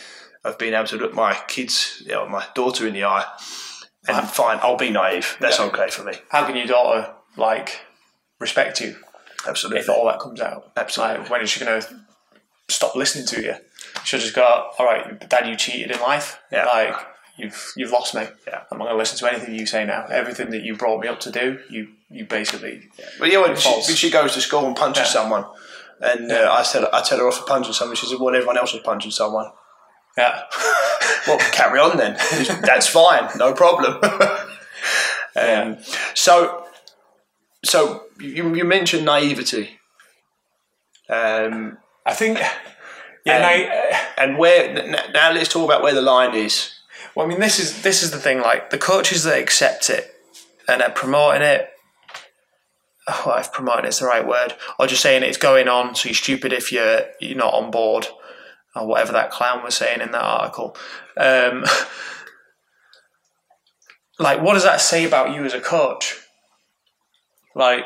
[0.45, 3.25] of being able to look my kids you know, my daughter in the eye
[4.07, 5.35] and fine I'll be naive.
[5.41, 5.65] That's yeah.
[5.65, 6.13] okay for me.
[6.29, 7.81] How can your daughter like
[8.39, 8.95] respect you?
[9.45, 9.81] Absolutely.
[9.81, 10.71] If all that comes out?
[10.77, 11.19] Absolutely.
[11.19, 11.99] like, when is she going to
[12.69, 13.55] stop listening to you
[14.03, 16.95] she'll just go all right dad you cheated in life yeah like
[17.37, 18.23] you've you've lost me.
[18.47, 18.63] Yeah.
[18.71, 20.05] I'm not going to listen to anything you say now.
[20.07, 22.89] Everything that you brought me up to do, you you basically.
[22.97, 23.05] Yeah.
[23.19, 25.21] But yeah, when she, she, goes to school and punches yeah.
[25.21, 25.45] someone,
[26.01, 28.57] and uh, I said I tell her off for punching someone, she said, "Well, everyone
[28.57, 29.51] else was punching someone."
[30.17, 30.41] Yeah.
[31.27, 32.17] well, carry on then.
[32.63, 33.99] That's fine, no problem.
[35.35, 35.77] um,
[36.15, 36.65] so,
[37.63, 39.77] so you, you mentioned naivety.
[41.07, 41.77] Um,
[42.07, 42.39] I think.
[43.25, 43.47] Yeah,
[44.17, 44.73] and, and where
[45.13, 45.31] now?
[45.31, 46.73] Let's talk about where the line is
[47.17, 48.41] well, I mean, this is this is the thing.
[48.41, 50.13] Like the coaches that accept it
[50.67, 51.67] and are promoting it.
[53.07, 56.13] Oh, if promoting it's the right word, or just saying it's going on, so you're
[56.13, 58.07] stupid if you're you're not on board,
[58.75, 60.77] or whatever that clown was saying in that article.
[61.15, 61.65] Um,
[64.19, 66.19] like, what does that say about you as a coach?
[67.55, 67.85] Like,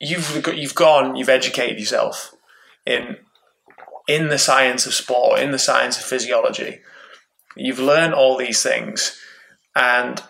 [0.00, 2.32] you've you've gone, you've educated yourself
[2.88, 3.16] in
[4.08, 6.80] in the science of sport, in the science of physiology,
[7.58, 9.18] You've learned all these things
[9.74, 10.22] and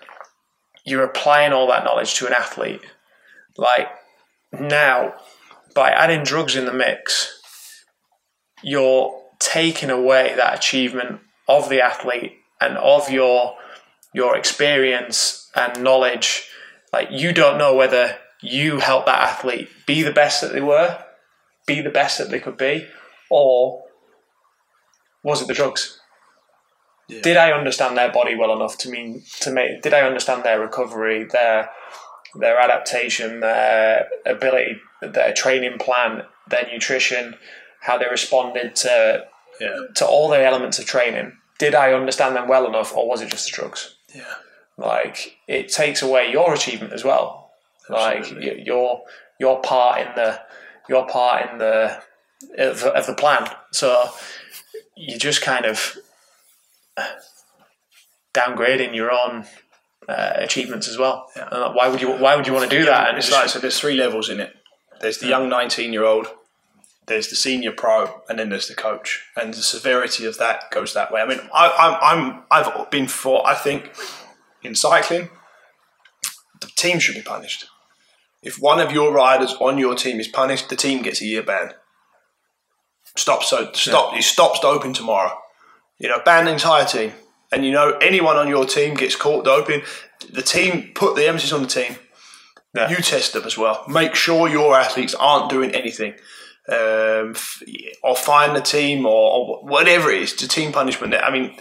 [0.85, 2.81] you're applying all that knowledge to an athlete.
[3.59, 3.89] Like
[4.51, 5.15] now,
[5.75, 7.43] by adding drugs in the mix,
[8.63, 13.57] you're taking away that achievement of the athlete and of your
[14.15, 16.49] your experience and knowledge.
[16.95, 21.05] Like you don't know whether you helped that athlete be the best that they were,
[21.69, 22.89] be the best that they could be,
[23.31, 23.85] or
[25.23, 26.01] was it the drugs?
[27.09, 27.21] Yeah.
[27.23, 29.83] Did I understand their body well enough to mean to make?
[29.83, 31.71] Did I understand their recovery, their
[32.35, 37.37] their adaptation, their ability, their training plan, their nutrition,
[37.81, 39.27] how they responded to
[39.61, 39.77] yeah.
[39.95, 41.33] to all the elements of training?
[41.59, 43.97] Did I understand them well enough, or was it just the drugs?
[44.15, 44.35] Yeah,
[44.77, 47.51] like it takes away your achievement as well.
[47.91, 48.51] Absolutely.
[48.51, 49.03] Like your
[49.41, 50.41] your part in the
[50.89, 52.03] your part in the
[52.59, 53.49] of, of the plan.
[53.73, 54.11] So
[54.97, 55.97] you just kind of
[58.35, 59.47] downgrading your own
[60.09, 61.31] uh, achievements as well.
[61.37, 61.73] Yeah.
[61.73, 63.09] Why would you Why would you want to do that?
[63.09, 63.59] And it's like so.
[63.59, 64.55] There's three levels in it.
[65.01, 66.27] There's the young 19 year old.
[67.07, 69.25] There's the senior pro, and then there's the coach.
[69.35, 71.23] And the severity of that goes that way.
[71.23, 73.47] I mean, I, I'm, I'm I've been for.
[73.47, 73.95] I think
[74.63, 75.31] in cycling,
[76.61, 77.67] the team should be punished.
[78.49, 81.43] If one of your riders on your team is punished, the team gets a year
[81.43, 81.75] ban.
[83.15, 84.13] Stop so stop.
[84.13, 84.17] Yeah.
[84.17, 85.37] You stop doping tomorrow.
[85.99, 87.13] You know, ban the entire team.
[87.53, 89.83] And you know, anyone on your team gets caught doping,
[90.33, 91.97] the team put the emphasis on the team.
[92.75, 92.89] Yeah.
[92.89, 93.85] You test them as well.
[93.87, 96.15] Make sure your athletes aren't doing anything
[96.69, 97.35] um,
[98.03, 101.15] or find the team or, or, whatever it is to team punishment.
[101.15, 101.57] I mean,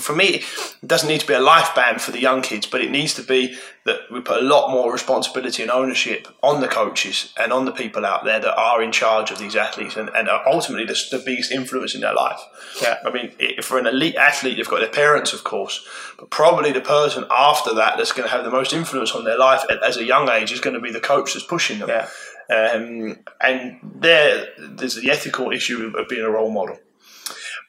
[0.00, 0.42] for me,
[0.82, 3.14] it doesn't need to be a life ban for the young kids, but it needs
[3.14, 7.52] to be that we put a lot more responsibility and ownership on the coaches and
[7.52, 10.46] on the people out there that are in charge of these athletes and, and are
[10.46, 12.40] ultimately the, the, biggest influence in their life.
[12.80, 12.96] Yeah.
[13.04, 15.86] I mean, for an elite athlete, they've got their parents, of course,
[16.18, 19.38] but probably the person after that that's going to have the most influence on their
[19.38, 21.88] life as a young age is going to be the coach that's pushing them.
[21.88, 22.08] Yeah.
[22.52, 26.78] Um, and there, there's the ethical issue of being a role model.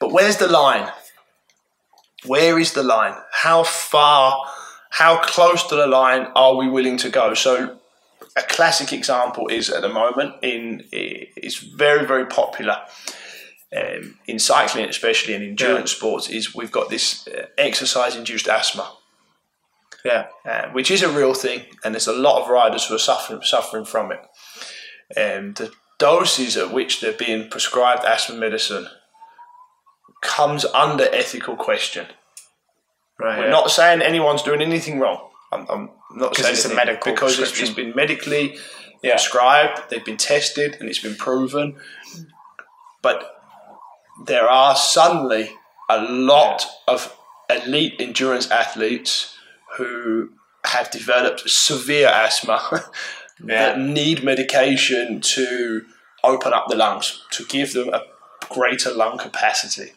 [0.00, 0.90] But where's the line?
[2.26, 3.14] where is the line?
[3.32, 4.44] How far,
[4.90, 7.34] how close to the line are we willing to go?
[7.34, 7.78] So,
[8.36, 12.78] a classic example is at the moment in it's very very popular
[13.76, 15.98] um, in cycling, especially in endurance yeah.
[15.98, 18.92] sports, is we've got this uh, exercise induced asthma.
[20.04, 22.98] Yeah, uh, which is a real thing, and there's a lot of riders who are
[22.98, 24.20] suffering suffering from it.
[25.16, 28.88] And um, the doses at which they're being prescribed asthma medicine
[30.20, 32.06] comes under ethical question.
[33.18, 33.50] Right, We're yeah.
[33.50, 35.28] not saying anyone's doing anything wrong.
[35.52, 38.56] I'm, I'm not saying it's a medical because it's, it's been medically
[39.02, 39.12] yeah.
[39.12, 41.76] prescribed, they've been tested, and it's been proven.
[43.02, 43.40] But
[44.26, 45.50] there are suddenly
[45.88, 46.94] a lot yeah.
[46.94, 47.16] of
[47.50, 49.36] elite endurance athletes
[49.76, 50.30] who
[50.64, 52.84] have developed severe asthma
[53.40, 53.68] yeah.
[53.72, 55.84] that need medication to
[56.22, 58.02] open up the lungs, to give them a
[58.48, 59.92] greater lung capacity.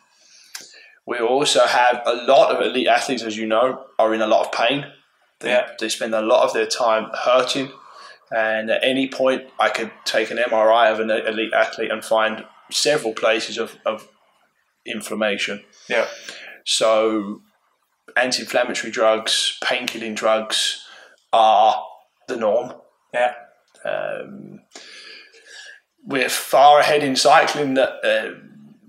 [1.05, 4.45] We also have a lot of elite athletes, as you know, are in a lot
[4.45, 4.87] of pain.
[5.39, 5.69] They, yeah.
[5.79, 7.71] they spend a lot of their time hurting.
[8.35, 12.43] And at any point, I could take an MRI of an elite athlete and find
[12.69, 14.09] several places of, of
[14.85, 15.63] inflammation.
[15.87, 16.07] Yeah.
[16.65, 17.41] So,
[18.17, 20.83] anti inflammatory drugs, pain-killing drugs
[21.31, 21.85] are
[22.27, 22.73] the norm.
[23.13, 23.33] Yeah.
[23.85, 24.61] Um,
[26.03, 28.39] we're far ahead in cycling that uh,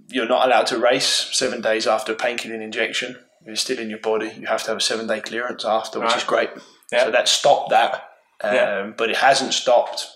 [0.08, 3.16] you're not allowed to race seven days after a painkilling injection.
[3.44, 4.32] It's still in your body.
[4.38, 6.16] You have to have a seven day clearance after, which right.
[6.18, 6.50] is great.
[6.92, 7.04] Yeah.
[7.04, 7.94] So that stopped that.
[8.42, 8.92] Um, yeah.
[8.96, 10.06] But it hasn't stopped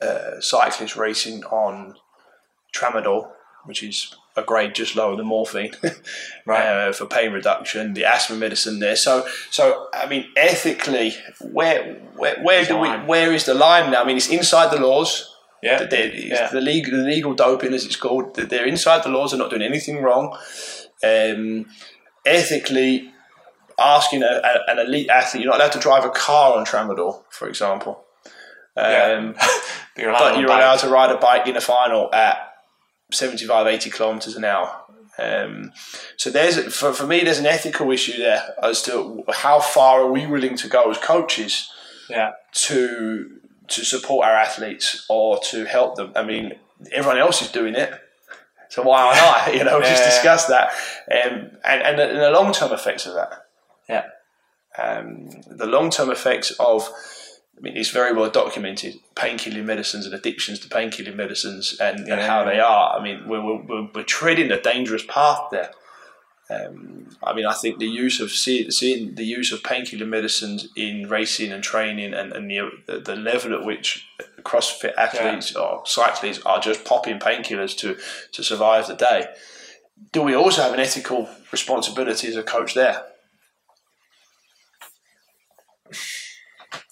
[0.00, 1.94] uh, cyclists racing on
[2.74, 3.30] tramadol,
[3.64, 5.72] which is a grade just lower than morphine,
[6.46, 6.66] right?
[6.66, 8.96] Uh, for pain reduction, the asthma medicine there.
[8.96, 14.02] So, so I mean, ethically, where where, where do we where is the line now?
[14.02, 15.30] I mean, it's inside the laws.
[15.62, 16.50] Yeah, yeah.
[16.50, 18.34] the legal the legal doping, as it's called.
[18.34, 19.30] They're inside the laws.
[19.30, 20.36] They're not doing anything wrong.
[21.02, 21.66] Um,
[22.26, 23.10] ethically,
[23.78, 27.22] asking a, a, an elite athlete, you're not allowed to drive a car on tramadol,
[27.30, 28.04] for example.
[28.76, 29.32] Um, yeah.
[29.96, 32.53] you're but you're allowed to ride a bike in a final at
[33.14, 34.84] 75, 80 kilometers an hour.
[35.18, 35.72] Um,
[36.16, 40.10] so there's for, for me, there's an ethical issue there as to how far are
[40.10, 41.70] we willing to go as coaches,
[42.10, 42.32] yeah.
[42.52, 43.30] to
[43.68, 46.12] to support our athletes or to help them.
[46.16, 46.54] I mean,
[46.90, 47.92] everyone else is doing it,
[48.68, 49.52] so why aren't I?
[49.56, 49.90] You know, yeah.
[49.90, 50.70] just discuss that,
[51.10, 53.46] um, and and the, and the long term effects of that.
[53.88, 54.06] Yeah,
[54.76, 56.88] um, the long term effects of
[57.56, 62.08] I mean, it's very well documented painkilling medicines and addictions to painkilling medicines and, and
[62.08, 62.26] yeah.
[62.26, 62.98] how they are.
[62.98, 65.70] I mean, we're, we're, we're, treading a dangerous path there.
[66.50, 70.68] Um, I mean, I think the use of seeing, seeing the use of painkilling medicines
[70.76, 74.06] in racing and training and, and the, the level at which
[74.42, 75.62] CrossFit athletes yeah.
[75.62, 77.96] or cyclists are just popping painkillers to,
[78.32, 79.28] to survive the day.
[80.12, 83.04] Do we also have an ethical responsibility as a coach there?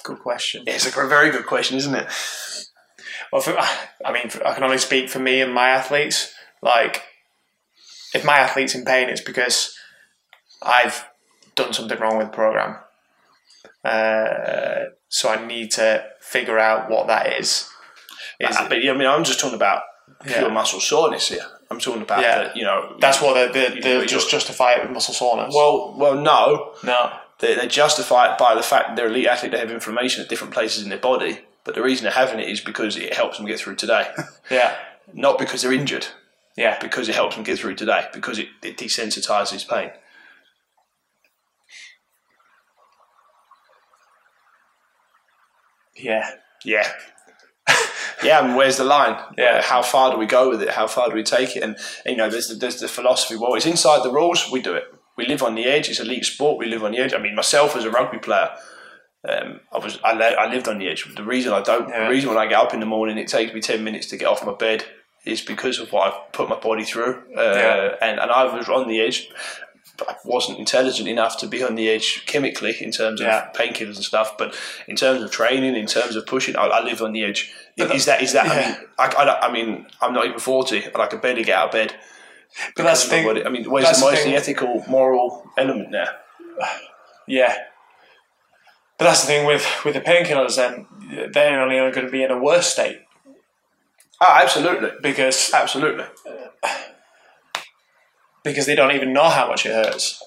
[0.03, 0.65] Good question.
[0.67, 2.07] It's a very good question, isn't it?
[3.33, 6.33] Well, for, I mean, I can only speak for me and my athletes.
[6.63, 7.03] Like,
[8.15, 9.77] if my athlete's in pain, it's because
[10.61, 11.07] I've
[11.55, 12.77] done something wrong with the program.
[13.85, 17.69] Uh, so I need to figure out what that is.
[18.39, 19.83] is uh, but I mean, I'm just talking about
[20.25, 20.49] pure yeah.
[20.49, 21.45] muscle soreness here.
[21.71, 22.49] I'm talking about yeah.
[22.49, 22.97] the, you know.
[23.01, 25.55] That's what they just justify it with muscle soreness.
[25.55, 27.13] Well, well, no, no.
[27.43, 30.29] They, they justify it by the fact that they're elite athlete, they have inflammation at
[30.29, 31.41] different places in their body.
[31.65, 34.09] But the reason they're having it is because it helps them get through today.
[34.51, 34.77] yeah.
[35.13, 36.07] Not because they're injured.
[36.57, 36.79] Yeah.
[36.81, 39.91] Because it helps them get through today, because it, it desensitizes pain.
[45.97, 46.31] Yeah.
[46.65, 46.89] Yeah.
[48.23, 49.21] yeah, and where's the line?
[49.37, 49.63] Yeah.
[49.63, 50.71] How far do we go with it?
[50.71, 51.65] How far do we take it?
[51.65, 51.77] And,
[52.07, 54.85] you know, there's the, there's the philosophy, well, it's inside the rules, we do it
[55.17, 55.89] we live on the edge.
[55.89, 56.59] It's elite sport.
[56.59, 57.15] We live on the edge.
[57.15, 58.51] I mean, myself as a rugby player,
[59.29, 61.15] um, I was I, I, lived on the edge.
[61.15, 62.05] The reason I don't, yeah.
[62.05, 64.17] the reason when I get up in the morning, it takes me ten minutes to
[64.17, 64.85] get off my bed
[65.25, 67.23] is because of what I've put my body through.
[67.37, 67.95] Uh, yeah.
[68.03, 69.31] and, and I was on the edge.
[69.99, 73.51] But I wasn't intelligent enough to be on the edge chemically in terms of yeah.
[73.55, 74.39] painkillers and stuff.
[74.39, 74.57] But
[74.89, 77.53] in terms of training, in terms of pushing, I, I live on the edge.
[77.77, 78.47] Is that is that?
[78.47, 81.59] I mean, I, I, I mean, I'm not even forty, and I can barely get
[81.59, 81.95] out of bed.
[82.77, 83.37] But that's the thing.
[83.37, 86.17] It, I mean, where's the, the ethical, moral element there?
[87.27, 87.57] Yeah.
[88.99, 90.87] But that's the thing with, with the painkillers, then
[91.33, 93.01] they're only going to be in a worse state.
[94.21, 94.91] Oh, absolutely.
[95.03, 96.05] Because absolutely.
[98.45, 100.23] Because they don't even know how much it hurts.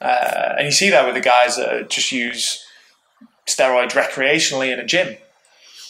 [0.00, 2.64] Uh, and you see that with the guys that just use
[3.46, 5.16] steroids recreationally in a gym.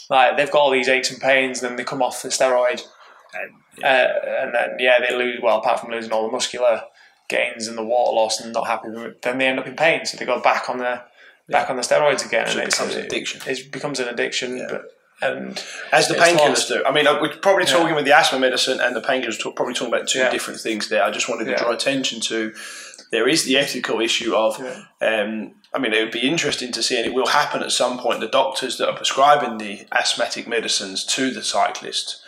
[0.08, 2.84] Like they've got all these aches and pains, then they come off the steroid
[3.34, 3.86] and, uh,
[4.42, 5.40] and then yeah, they lose.
[5.42, 6.82] Well, apart from losing all the muscular
[7.28, 9.76] gains and the water loss and not happy with it, then they end up in
[9.76, 10.04] pain.
[10.04, 11.02] So they go back on the
[11.48, 13.40] back on the steroids again, So and it becomes an addiction.
[13.46, 14.82] It becomes an addiction, but
[15.22, 15.62] and
[15.92, 16.82] As the painkillers do.
[16.84, 17.72] I mean, uh, we're probably Yeah.
[17.72, 20.30] talking with the asthma medicine and the painkillers, talk, probably talking about two Yeah.
[20.30, 21.02] different things there.
[21.02, 21.58] I just wanted to Yeah.
[21.58, 22.54] draw attention to
[23.10, 24.80] there is the ethical issue of, Yeah.
[25.06, 27.98] um, I mean, it would be interesting to see, and it will happen at some
[27.98, 32.20] point, the doctors that are prescribing the asthmatic medicines to the cyclist,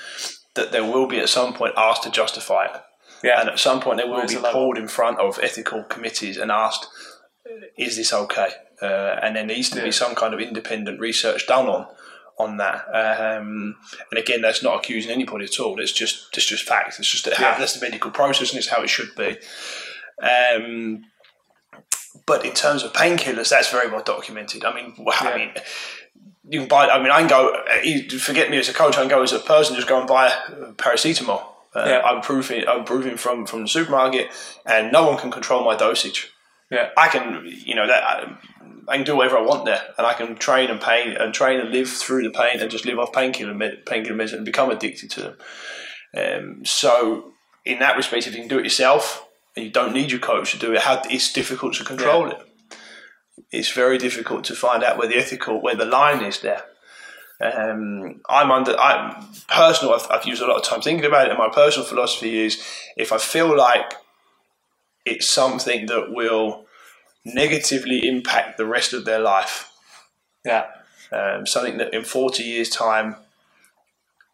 [0.55, 2.81] that there will be at some point asked to justify it.
[3.23, 5.85] yeah, And at some point, they will Where's be the pulled in front of ethical
[5.85, 6.87] committees and asked,
[7.79, 8.51] "Is this okay?"
[8.81, 9.85] Uh, and there needs to Yeah.
[9.85, 11.87] be some kind of independent research done on
[12.39, 12.85] on that.
[12.93, 13.77] Um,
[14.11, 15.79] and again, that's not accusing anybody at all.
[15.81, 16.99] It's just it's just facts.
[16.99, 17.59] It's just how Yeah.
[17.59, 19.39] that's the medical process and it's how it should be.
[20.23, 21.05] Um,
[22.27, 24.65] but in terms of painkillers, that's very well documented.
[24.65, 25.37] I mean, I Yeah.
[25.37, 25.55] mean.
[26.53, 26.87] You can buy.
[26.87, 28.19] I mean, I can go.
[28.19, 28.97] Forget me as a coach.
[28.99, 29.75] I can go as a person.
[29.75, 30.31] Just go and buy
[30.77, 31.41] paracetamol.
[31.75, 32.01] Uh, Yeah.
[32.05, 32.69] I'm proving.
[32.69, 34.29] I'm proving from from the supermarket,
[34.67, 36.29] and no one can control my dosage.
[36.71, 37.25] yeah, I can,
[37.71, 38.15] you know, that I,
[38.89, 41.59] I can do whatever I want there, and I can train and pain and train
[41.61, 43.55] and live through the pain and just live off painkiller
[43.87, 45.37] painkiller meds and become addicted to them.
[46.23, 47.33] Um, so,
[47.65, 49.27] in that respect, if you can do it yourself
[49.57, 52.39] and you don't need your coach to do it, how it's difficult to control it.
[53.51, 56.65] It's very difficult to find out where the ethical, where the line is there.
[57.41, 58.79] Um, I'm under.
[58.79, 59.95] I personal.
[59.95, 61.31] I've, I've used a lot of time thinking about it.
[61.31, 62.63] And my personal philosophy is,
[62.97, 63.95] if I feel like
[65.05, 66.67] it's something that will
[67.25, 69.73] negatively impact the rest of their life,
[70.45, 70.67] yeah,
[71.11, 73.17] um, something that in 40 years' time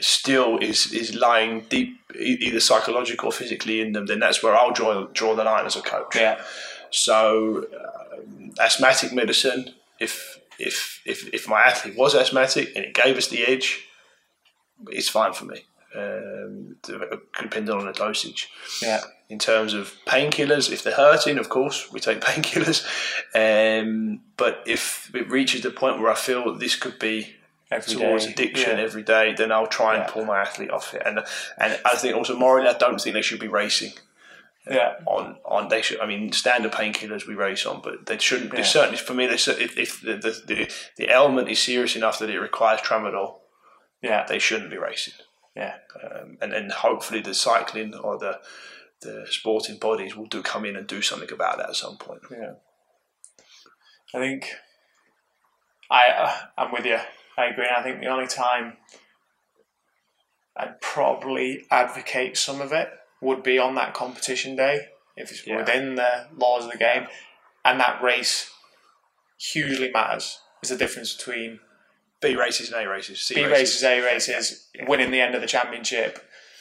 [0.01, 4.73] still is is lying deep, either psychologically or physically in them, then that's where I'll
[4.73, 6.15] draw draw the line as a coach.
[6.15, 6.43] yeah,
[6.91, 7.67] So,
[8.13, 13.29] um, asthmatic medicine, if if if if my athlete was asthmatic and it gave us
[13.29, 13.87] the edge,
[14.89, 15.65] it's fine for me.
[15.97, 16.77] Um,
[17.41, 18.49] depending on the dosage.
[18.83, 22.85] yeah, In terms of painkillers, if they're hurting, of course we take painkillers.
[23.35, 27.35] Um, but if it reaches the point where I feel this could be
[27.71, 28.85] Every towards day, addiction yeah.
[28.85, 30.11] every day, then I'll try and Yeah.
[30.11, 31.03] pull my athlete off it.
[31.05, 31.21] And
[31.59, 33.93] and I think also morally, I don't think they should be racing
[34.71, 38.53] yeah, on on they should I mean standard painkillers we race on but they shouldn't
[38.53, 38.63] Yeah.
[38.63, 42.31] certainly for me they if, if the, the, the the ailment is serious enough that
[42.31, 43.37] it requires tramadol
[44.03, 45.15] yeah, they shouldn't be racing
[45.57, 48.41] yeah, um, and then hopefully the cycling or the
[49.01, 52.23] the sporting bodies will do come in and do something about that at some point
[52.31, 52.53] yeah.
[54.15, 54.51] I think
[55.91, 56.99] I uh, I'm with you.
[57.37, 57.67] I agree.
[57.67, 58.77] And I think the only time
[60.57, 62.91] I'd probably advocate some of it
[63.21, 65.57] would be on that competition day if it's Yeah.
[65.57, 67.09] within the laws of the game,
[67.65, 68.51] and that race
[69.39, 70.41] hugely matters.
[70.63, 71.61] There's a difference between
[72.21, 75.47] B races and A races C B races, A races, winning the end of the
[75.47, 76.19] championship,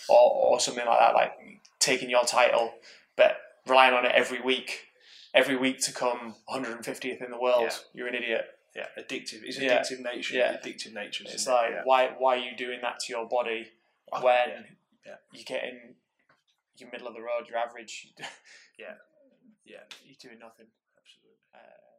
[0.08, 1.34] or, or something like that, like
[1.80, 2.74] taking your title,
[3.16, 4.86] but relying on it every week,
[5.34, 7.64] every week to come 150th in the world.
[7.64, 7.76] Yeah.
[7.94, 8.46] You're an idiot.
[8.76, 9.80] yeah addictive it's Yeah.
[9.80, 10.56] addictive nature Yeah.
[10.58, 11.82] addictive nature It's like yeah.
[11.84, 13.72] why why are you doing that to your body
[14.12, 14.50] Oh, when
[15.06, 15.16] yeah.
[15.34, 15.74] Yeah.
[16.80, 18.14] You get in your middle of the road, you're average,
[18.80, 18.96] yeah.
[19.66, 19.84] Yeah.
[20.06, 20.68] You're doing nothing.
[20.98, 21.38] absolutely.
[21.54, 21.98] Um,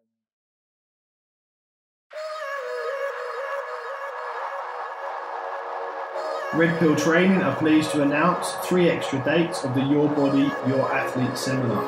[6.54, 10.90] Red Pill Training are pleased to announce three extra dates of the Your Body, Your
[10.92, 11.84] Athlete seminar,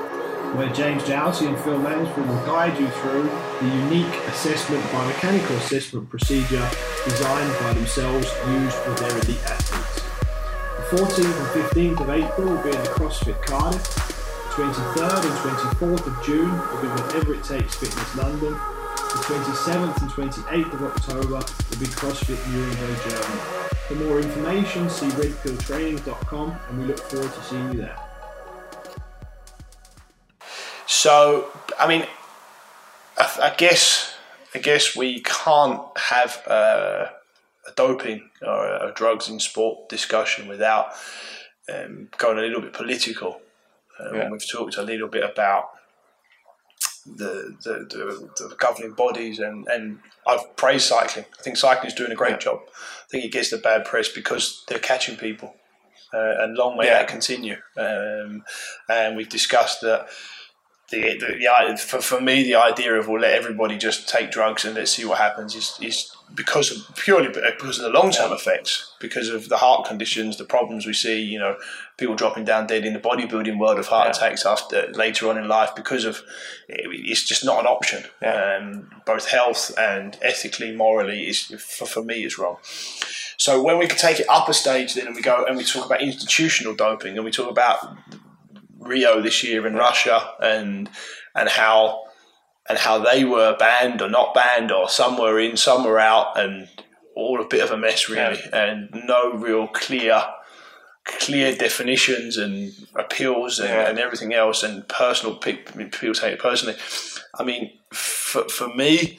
[0.54, 6.10] where James Jousey and Phil Mansfield will guide you through the unique assessment biomechanical assessment
[6.10, 6.68] procedure
[7.04, 9.79] designed by themselves used for their elite athletes.
[10.90, 13.80] The 14th and 15th of April will be in the CrossFit Cardiff.
[14.50, 18.54] 23rd and 24th of June will be Whatever It Takes Fitness London.
[18.54, 23.40] The 27th and 28th of October will be CrossFit Nuremberg, Germany.
[23.86, 27.96] For more information, see redpilltraining.com and we look forward to seeing you there.
[30.86, 32.04] So, I mean,
[33.16, 34.16] I, I guess
[34.56, 37.12] I guess we can't have a,
[37.70, 40.92] a doping or a, drugs in sport discussion without
[41.72, 43.40] um, going a little bit political.
[43.98, 44.30] Um, Yeah.
[44.30, 45.70] We've talked a little bit about
[47.06, 51.24] the the, the, the governing bodies, and, and I've praised cycling.
[51.38, 52.60] I think cycling is doing a great job.
[52.68, 55.54] I think it gets the bad press because they're catching people,
[56.12, 56.98] uh, and long may Yeah.
[56.98, 57.56] that continue.
[57.76, 58.44] Um,
[58.88, 60.08] and we've discussed that
[60.90, 64.64] the, the, the for, for me the idea of we'll let everybody just take drugs
[64.64, 68.32] and let's see what happens is, is because of purely because of the long term
[68.32, 71.56] effects because of the heart conditions the problems we see you know
[71.96, 74.10] people dropping down dead in the bodybuilding world of heart Yeah.
[74.26, 76.22] attacks after later on in life because of
[76.68, 78.58] it's just not an option Yeah.
[78.60, 82.58] um, both health and ethically morally is for, for me is wrong
[83.36, 85.64] so when we can take it up a stage then and we go and we
[85.64, 87.96] talk about institutional doping and we talk about
[88.80, 90.88] Rio this year in Russia, and
[91.34, 92.04] and how
[92.68, 96.38] and how they were banned or not banned, or some were in, some were out,
[96.38, 96.68] and
[97.14, 100.22] all a bit of a mess really, and no real clear
[101.04, 103.88] clear definitions and appeals and, Yeah.
[103.88, 106.76] and everything else and personal people take it personally.
[107.38, 109.18] I mean, for, for me,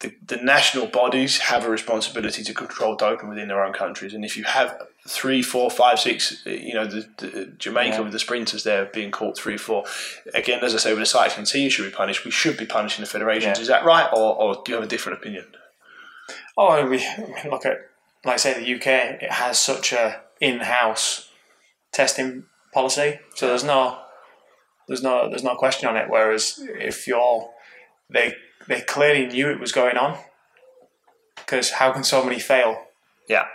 [0.00, 4.14] the, the national bodies have a responsibility to control doping within their own countries.
[4.14, 8.00] And if you have three, four, five, six, you know, the, the Jamaica Yeah.
[8.00, 9.84] with the sprinters there being caught three, four,
[10.34, 12.24] again, as I say, with the cycling team should be punished.
[12.24, 13.58] We should be punishing the federations.
[13.58, 13.62] Yeah.
[13.62, 14.08] Is that right?
[14.12, 15.46] Or, or do you have a different opinion?
[16.56, 17.78] Oh, we I mean, look at,
[18.24, 19.22] like I say, the UK.
[19.22, 21.30] It has such a in-house
[21.92, 23.98] testing policy, so there's no,
[24.88, 26.06] there's no, there's no question on it.
[26.08, 27.50] Whereas if you're,
[28.10, 28.34] they
[28.68, 30.18] they clearly knew it was going on,
[31.36, 32.82] because how can so many fail?
[33.28, 33.46] Yeah.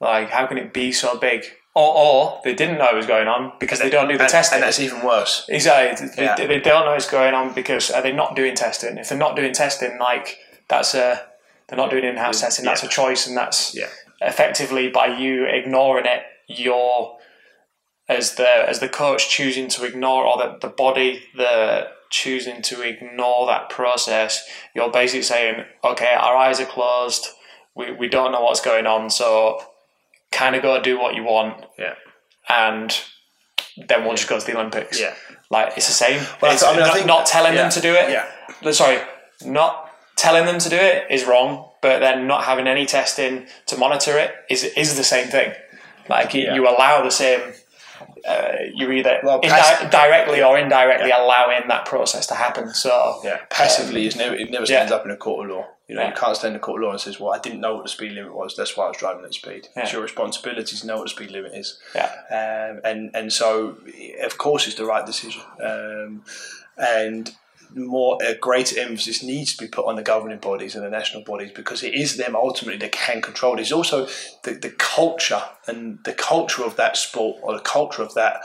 [0.00, 1.44] Like, how can it be so big?
[1.74, 4.30] Or, or they didn't know it was going on because they don't do the and,
[4.32, 4.56] testing.
[4.56, 5.46] And that's even worse.
[5.48, 6.08] Exactly.
[6.16, 6.34] They, Yeah.
[6.34, 8.98] they don't know what's going on because are they not doing testing?
[8.98, 10.38] If they're not doing testing, like
[10.68, 11.26] that's a
[11.68, 12.64] they're not doing in-house mm, testing.
[12.64, 12.88] That's Yeah.
[12.88, 13.86] a choice, and that's Yeah.
[14.20, 17.16] effectively by you ignoring it, you're
[18.08, 22.82] as the as the coach choosing to ignore or the, the body the choosing to
[22.82, 24.44] ignore that process.
[24.74, 27.28] You're basically saying, okay, our eyes are closed.
[27.76, 29.62] We we don't know what's going on, so
[30.32, 31.94] kind of go do what you want, Yeah.
[32.48, 32.98] and
[33.88, 35.00] then we'll just go to the Olympics.
[35.00, 35.14] Yeah.
[35.50, 36.20] Like it's the same.
[36.40, 38.10] Well, I It's I mean, I not, think- not telling yeah, them to do it.
[38.10, 38.70] yeah.
[38.72, 38.98] Sorry,
[39.44, 43.76] not telling them to do it is wrong, but then not having any testing to
[43.76, 45.52] monitor it is is the same thing.
[46.08, 46.54] Like Yeah.
[46.54, 47.40] you allow the same.
[48.26, 52.72] Uh, you either Well, indi- directly or indirectly allowing that process to happen.
[52.74, 54.76] So Yeah, passively is never it never yeah.
[54.78, 55.66] stands up in a court of law.
[55.88, 56.08] You know, Yeah.
[56.08, 57.82] you can't stand in a court of law and says, "Well, I didn't know what
[57.84, 58.54] the speed limit was.
[58.56, 61.30] That's why I was driving at speed." It's your responsibility to know what the speed
[61.32, 63.76] limit is, yeah, um, and and so
[64.22, 65.42] of course it's the right decision.
[65.62, 66.24] Um,
[66.76, 67.32] and
[67.74, 71.22] more a greater emphasis needs to be put on the governing bodies and the national
[71.24, 73.62] bodies because it is them ultimately that can control it.
[73.62, 74.06] It's also
[74.44, 78.40] the, the culture and the culture of that sport or the culture of that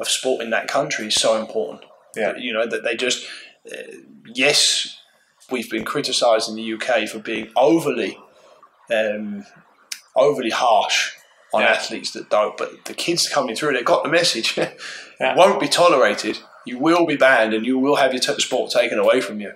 [0.00, 1.84] of sport in that country is so important.
[2.16, 2.36] Yeah.
[2.36, 3.26] you know that they just
[3.70, 3.76] uh,
[4.34, 4.98] yes,
[5.50, 8.18] we've been criticised in the UK for being overly
[8.92, 9.44] um,
[10.16, 11.12] overly harsh
[11.52, 11.68] on Yeah.
[11.72, 12.56] athletes that don't.
[12.56, 14.58] But the kids coming through, they've got the message.
[15.20, 15.32] Yeah.
[15.32, 16.38] It won't be tolerated.
[16.66, 19.52] You will be banned, and you will have your t- sport taken away from you.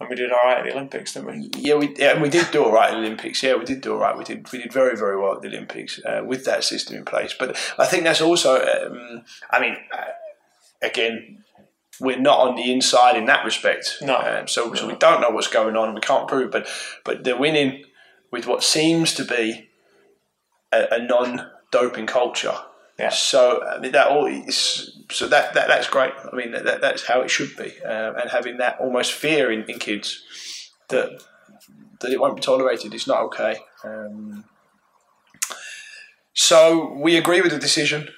[0.00, 1.50] and we did all right at the Olympics, didn't we?
[1.56, 3.42] Yeah, we yeah, and we did do all right at the Olympics.
[3.42, 4.16] Yeah, we did do all right.
[4.16, 7.04] We did we did very very well at the Olympics uh, with that system in
[7.04, 7.34] place.
[7.38, 10.04] But I think that's also, um, I mean, uh,
[10.82, 11.44] again,
[12.00, 13.98] we're not on the inside in that respect.
[14.00, 14.16] No.
[14.16, 15.94] um, so so we don't know what's going on.
[15.94, 16.50] We can't prove.
[16.50, 16.66] But
[17.04, 17.84] but they're winning
[18.32, 19.68] with what seems to be
[20.72, 22.56] a, a non-doping culture.
[23.00, 23.08] Yeah.
[23.08, 26.12] So I mean that all is so that, that that's great.
[26.30, 29.64] I mean that, that's how it should be, um, and having that almost fear in,
[29.64, 30.22] in kids
[30.88, 31.22] that
[32.00, 32.92] that it won't be tolerated.
[32.92, 33.56] It's not okay.
[33.84, 34.44] Um,
[36.34, 38.10] so we agree with the decision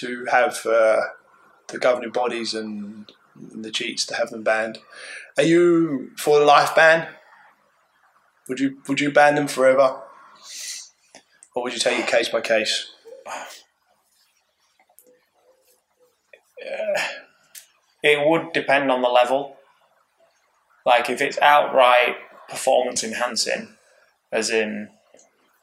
[0.00, 1.00] to have uh,
[1.68, 4.78] the governing bodies and the cheats to have them banned.
[5.36, 7.06] Are you for the life ban?
[8.48, 10.02] Would you would you ban them forever,
[11.54, 12.90] or would you take it case by case?
[18.02, 19.56] It would depend on the level.
[20.84, 22.16] Like if it's outright
[22.48, 23.68] performance enhancing,
[24.30, 24.90] as in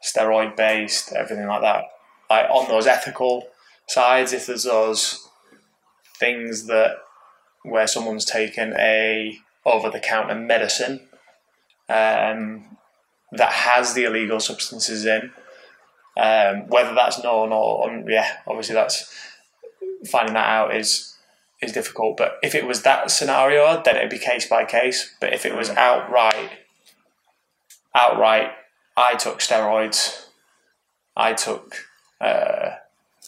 [0.02, 1.84] steroid based, everything like that.
[2.28, 3.46] Like on those ethical
[3.86, 5.28] sides, if there's those
[6.18, 6.96] things that
[7.62, 11.00] where someone's taken a over the counter medicine
[11.88, 12.76] um,
[13.30, 15.30] that has the illegal substances in,
[16.16, 19.31] um, whether that's known or yeah, obviously that's
[20.10, 21.16] finding that out is
[21.60, 22.16] is difficult.
[22.16, 25.14] But if it was that scenario, then it'd be case by case.
[25.20, 26.50] But if it was outright,
[27.94, 28.50] outright,
[28.96, 30.26] I took steroids,
[31.16, 31.76] I took
[32.20, 32.70] uh,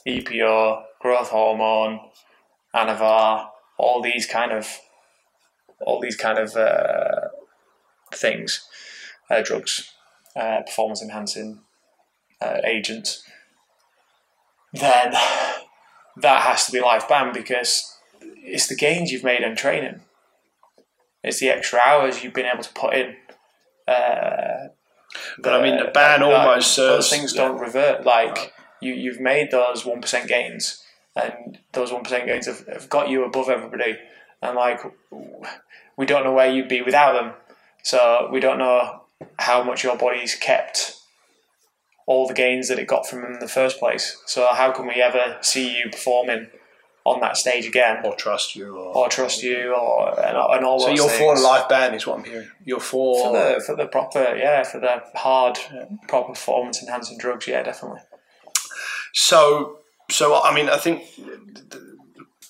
[0.06, 2.00] EPO, growth hormone,
[2.74, 3.48] Anavar,
[3.78, 4.80] all these kind of,
[5.80, 7.28] all these kind of uh,
[8.12, 8.66] things,
[9.30, 9.92] uh, drugs,
[10.34, 11.60] uh, performance enhancing
[12.40, 13.22] uh, agents.
[14.72, 15.14] Then
[16.16, 20.00] that has to be life banned because it's the gains you've made in training.
[21.22, 23.16] It's the extra hours you've been able to put in.
[23.88, 24.68] Uh,
[25.38, 27.10] But I mean, the ban that- almost those serves.
[27.10, 28.04] things don't revert.
[28.04, 30.82] Like you, you've made those one percent gains,
[31.16, 33.96] and those one percent gains have, have got you above everybody.
[34.42, 34.80] And like,
[35.96, 37.32] we don't know where you'd be without them.
[37.82, 39.02] So we don't know
[39.38, 40.96] how much your body's kept
[42.06, 44.20] all the gains that it got from them in the first place.
[44.26, 46.48] So how can we ever see you performing
[47.04, 50.80] on that stage again, or trust you, or, or trust you, or and, and all
[50.80, 51.18] So you're things.
[51.18, 52.48] for a life ban, is what I'm hearing.
[52.64, 55.58] You're for, for the for the proper yeah for the hard
[56.08, 58.00] proper performance enhancing drugs yeah definitely
[59.12, 59.78] So,
[60.10, 61.96] so I mean, I think the,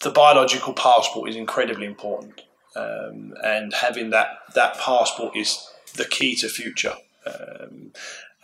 [0.03, 2.41] the biological passport is incredibly important,
[2.77, 6.95] um, and having that that passport is the key to future.
[7.27, 7.93] Um,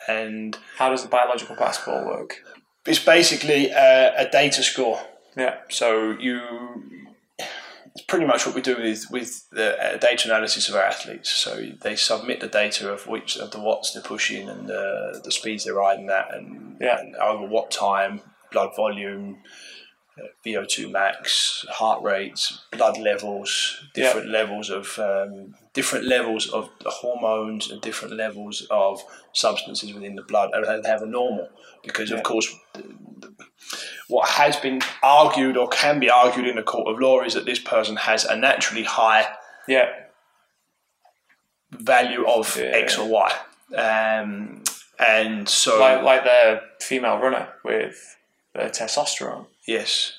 [0.08, 2.42] and how does the biological passport work
[2.86, 5.00] it's basically a, a data score.
[5.36, 6.40] yeah So you,
[7.38, 11.30] it's pretty much what we do with with the uh, data analysis of our athletes.
[11.30, 15.30] So they submit the data of which of the watts they're pushing and the the
[15.30, 16.98] speeds they're riding at, and, Yeah.
[17.00, 19.38] and over what time, blood volume,
[20.22, 26.70] uh, VO two max, heart rates, blood levels, different levels of um, different levels of
[26.86, 29.02] hormones and different levels of
[29.32, 31.48] substances within the blood, and they have a normal
[31.82, 32.16] because Yeah.
[32.18, 32.54] of course
[34.08, 37.44] what has been argued or can be argued in a court of law is that
[37.46, 39.26] this person has a naturally high
[39.68, 39.88] yeah
[41.70, 42.64] value of Yeah.
[42.64, 43.32] X or Y.
[43.76, 44.62] Um,
[44.98, 48.16] and so, like like the female runner with
[48.54, 50.12] the testosterone yes.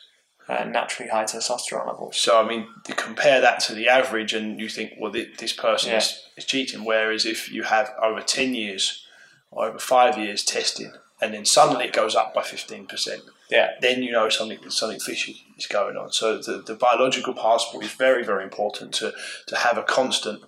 [0.47, 4.59] uh, naturally high testosterone levels So, I mean, you compare that to the average and
[4.59, 6.83] you think, well, thi- this person is, is cheating.
[6.83, 9.05] Whereas if you have over 10 years
[9.49, 14.01] or over five years testing and then suddenly it goes up by 15%, yeah then
[14.01, 16.11] you know something something fishy is going on.
[16.11, 19.13] So the, the biological passport is very very important to
[19.47, 20.41] to have a constant.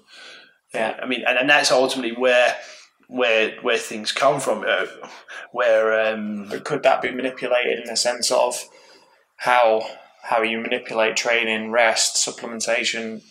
[0.74, 0.98] Yeah.
[1.02, 2.56] I mean, and, and that's ultimately where
[3.08, 4.64] where where things come from.
[4.68, 4.86] Uh,
[5.52, 8.64] where um, but could that be manipulated in the sense of
[9.44, 9.82] how
[10.24, 13.22] how you manipulate training rest supplementation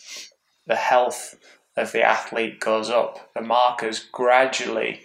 [0.66, 1.36] the health
[1.76, 5.00] of the athlete goes up the markers gradually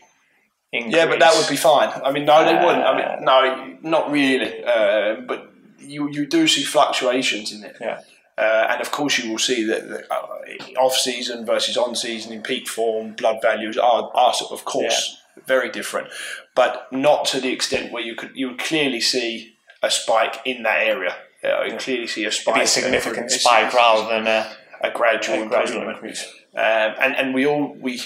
[0.72, 1.90] increase yeah, but that would be fine.
[2.04, 2.84] I mean, no, they wouldn't.
[2.84, 4.64] I Uh, mean, no, not really.
[4.64, 5.50] Uh, but
[5.80, 7.78] you you do see fluctuations in it.
[7.80, 8.02] Yeah.
[8.38, 12.34] Uh, and of course, you will see that the, uh, off season versus on season
[12.34, 16.10] in peak form, blood values are, are of course very different,
[16.54, 20.64] but not to the extent where you could you would clearly see a spike in
[20.64, 21.16] that area.
[21.44, 24.52] Yeah, you clearly see a spike, be a significant spike rather than a,
[24.82, 26.04] a gradual, a gradual improvement.
[26.04, 28.02] increase Um, and and we all we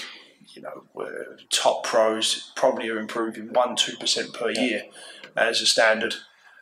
[0.54, 4.82] you know we're top pros probably are improving one two percent per year
[5.34, 6.14] as a standard.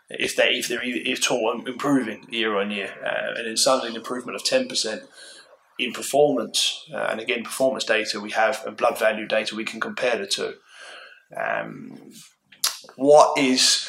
[0.09, 3.91] If they if they're if at all improving year on year, uh, and then suddenly
[3.91, 5.03] an improvement of ten percent
[5.81, 9.81] in performance, uh, and again performance data we have and blood value data we can
[9.81, 10.55] compare the two.
[11.37, 12.13] Um,
[12.95, 13.89] what is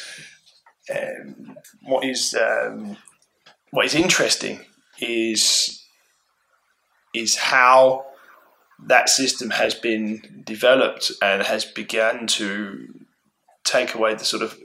[0.90, 2.96] um, what is um,
[3.70, 4.60] what is interesting
[5.00, 5.84] is
[7.14, 8.06] is how
[8.86, 12.88] that system has been developed and has begun to
[13.64, 14.58] take away the sort of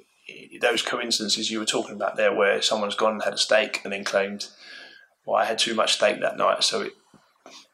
[0.61, 3.93] those coincidences you were talking about there, where someone's gone and had a steak and
[3.93, 4.47] then claimed,
[5.25, 6.93] "Well, I had too much steak that night, so it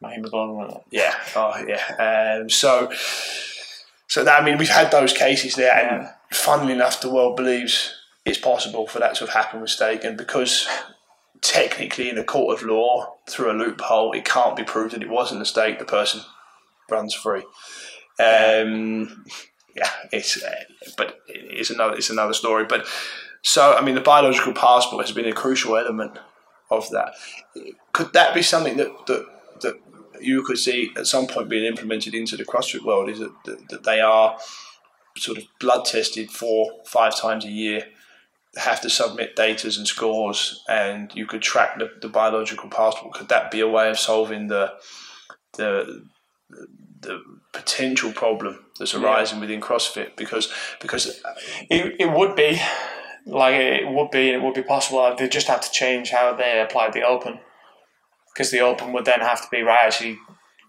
[0.00, 2.92] my hemoglobin yeah, oh yeah." Um, so,
[4.06, 7.94] so that I mean, we've had those cases there, and funnily enough, the world believes
[8.24, 10.66] it's possible for that to have happened with steak, and because
[11.40, 15.10] technically in a court of law through a loophole, it can't be proved that it
[15.10, 15.78] wasn't a steak.
[15.78, 16.22] The person
[16.90, 17.44] runs free.
[18.18, 19.24] Um,
[19.76, 20.54] yeah, it's uh,
[20.96, 22.64] but it's another it's another story.
[22.64, 22.86] But
[23.42, 26.18] so I mean, the biological passport has been a crucial element
[26.70, 27.14] of that.
[27.92, 29.26] Could that be something that that
[29.60, 29.74] that
[30.20, 33.10] you could see at some point being implemented into the CrossFit world?
[33.10, 33.34] Is that,
[33.68, 34.38] that they are
[35.16, 37.86] sort of blood tested four five times a year?
[38.56, 43.14] Have to submit datas and scores, and you could track the, the biological passport.
[43.14, 44.72] Could that be a way of solving the
[45.56, 46.04] the
[47.00, 47.20] the
[47.52, 50.16] potential problem that's arising within CrossFit?
[50.16, 51.34] Because because uh,
[51.70, 52.60] It, it would be
[53.26, 55.14] like it would be it would be possible.
[55.16, 57.40] They just have to change how they apply the open
[58.32, 59.86] because the open would then have to be right.
[59.86, 60.18] Actually,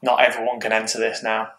[0.02, 1.52] not everyone can enter this now.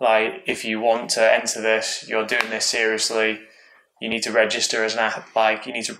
[0.00, 3.40] Like if you want to enter this, you're doing this seriously.
[4.00, 5.34] You need to register as an app.
[5.36, 5.98] like you need to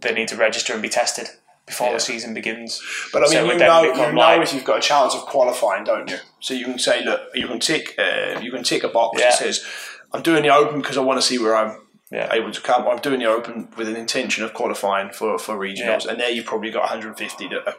[0.00, 1.28] they need to register and be tested
[1.66, 1.94] before Yeah.
[1.94, 2.80] the season begins.
[3.12, 5.20] But I mean, So you know, you know like- if you've got a chance of
[5.26, 6.18] qualifying, don't you?
[6.40, 9.26] So you can say, look, you can tick, uh, you can tick a box Yeah.
[9.30, 9.64] that says,
[10.12, 11.78] "I'm doing the Open because I want to see where I'm
[12.10, 12.28] Yeah.
[12.32, 12.88] able to come.
[12.88, 16.46] I'm doing the Open with an intention of qualifying for for regionals." And there you've
[16.46, 17.76] probably got 150 that are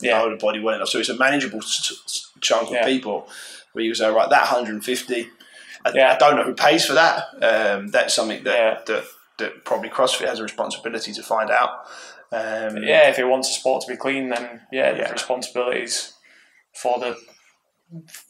[0.00, 0.34] Yeah.
[0.40, 0.88] body well enough.
[0.88, 1.60] So it's a manageable
[2.40, 3.28] chunk of people
[3.72, 5.28] where you say, right, that 150.
[5.84, 6.12] I, Yeah.
[6.14, 7.24] I don't know who pays for that.
[7.42, 8.78] Um, that's something that, Yeah.
[8.86, 9.04] that
[9.38, 11.70] that probably CrossFit has a responsibility to find out.
[12.32, 15.10] Um, Yeah, if it wants a sport to be clean, then yeah, Yeah.
[15.12, 16.14] responsibilities
[16.74, 17.16] for the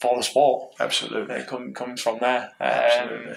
[0.01, 1.35] for the sport absolutely.
[1.37, 2.53] it come, comes from there.
[2.61, 3.37] Um, Absolutely.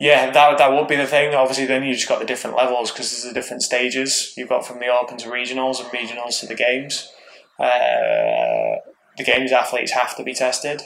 [0.00, 1.34] Yeah, that that would be the thing.
[1.34, 4.32] Obviously, then you just got the different levels because there's the different stages.
[4.36, 7.10] You've got from the Open to regionals and regionals to the games.
[7.58, 8.76] Uh,
[9.18, 10.80] the games athletes have to be tested,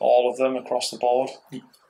[0.00, 1.30] all of them across the board.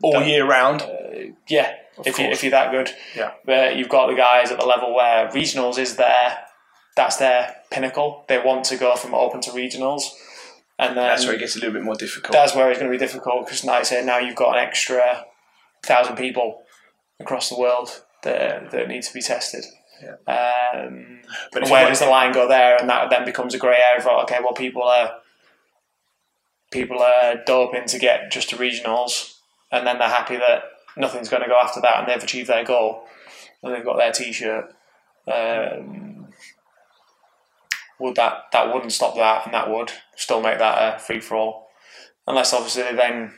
[0.03, 0.83] all Don't- year round.
[0.83, 2.91] Uh, yeah, Of if you if you're that good.
[3.17, 3.33] Yeah.
[3.45, 6.39] But you've got the guys at the level where regionals is their
[6.97, 8.25] that's their pinnacle.
[8.29, 10.03] They want to go from open to regionals,
[10.79, 12.33] and then That's where it gets a little bit more difficult.
[12.33, 14.65] that's where it's going to be difficult because, like I say, now you've got an
[14.65, 15.25] extra
[15.85, 16.63] thousand people
[17.21, 19.65] across the world that that need to be tested.
[20.27, 21.21] Um,
[21.53, 22.77] but where does the line go there?
[22.77, 24.01] And that then becomes a grey area.
[24.01, 25.15] For, okay, well, people are
[26.71, 29.39] people are doping to get just to regionals,
[29.71, 30.63] and then they're happy that
[30.97, 33.05] nothing's going to go after that, and they've achieved their goal,
[33.63, 34.73] and they've got their T-shirt.
[35.27, 36.29] Um,
[38.01, 41.37] would that that wouldn't stop that, and that would still make that a free for
[41.37, 41.69] all,
[42.27, 43.33] unless obviously they then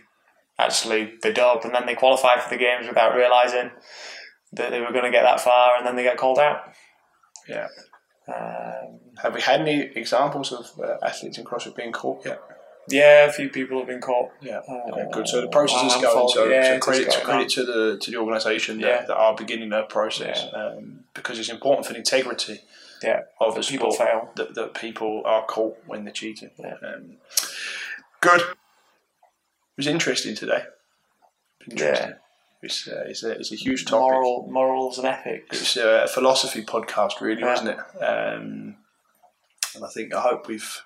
[0.58, 3.70] actually they dope and then they qualify for the games without realizing
[4.52, 6.60] that they were going to get that far, and then they get called out.
[7.48, 7.68] yeah.
[8.28, 12.40] Um, Have we had any examples of uh, athletes in CrossFit being caught yet?
[12.90, 14.30] Yeah, a few people have been caught.
[14.40, 14.58] Yeah.
[14.68, 15.28] Uh, Okay, good.
[15.28, 16.28] So the process is going.
[16.28, 19.06] So, yeah, so credit, going credit to the to the organisation that, Yeah.
[19.06, 22.60] that are beginning that process um, because it's important for the integrity
[23.02, 24.30] Yeah, of the people fail.
[24.36, 26.50] that, that people are caught when they're cheating.
[26.58, 26.74] Yeah.
[26.82, 27.16] Um,
[28.20, 28.40] good.
[28.40, 30.64] It was interesting today.
[31.70, 32.14] Interesting.
[32.62, 34.00] It's, uh, it's, a, it's a huge topic.
[34.00, 35.60] Moral, morals and ethics.
[35.62, 37.46] It's a philosophy podcast, really, Yeah.
[37.52, 37.78] wasn't it?
[38.04, 38.76] Um,
[39.74, 40.82] and I think I hope we've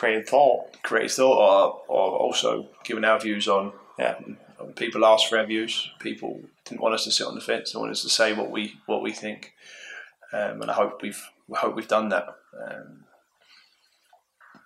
[0.00, 0.82] Creative thought.
[0.82, 4.18] created thought or, or also giving our views on Yeah.
[4.76, 5.90] people asked for our views.
[5.98, 7.72] People didn't want us to sit on the fence.
[7.72, 9.52] They wanted us to say what we what we think,
[10.32, 12.26] um, and I hope we've we hope we've done that.
[12.66, 13.04] Um,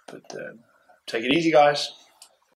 [0.06, 0.60] but um,
[1.06, 1.90] take it easy, guys.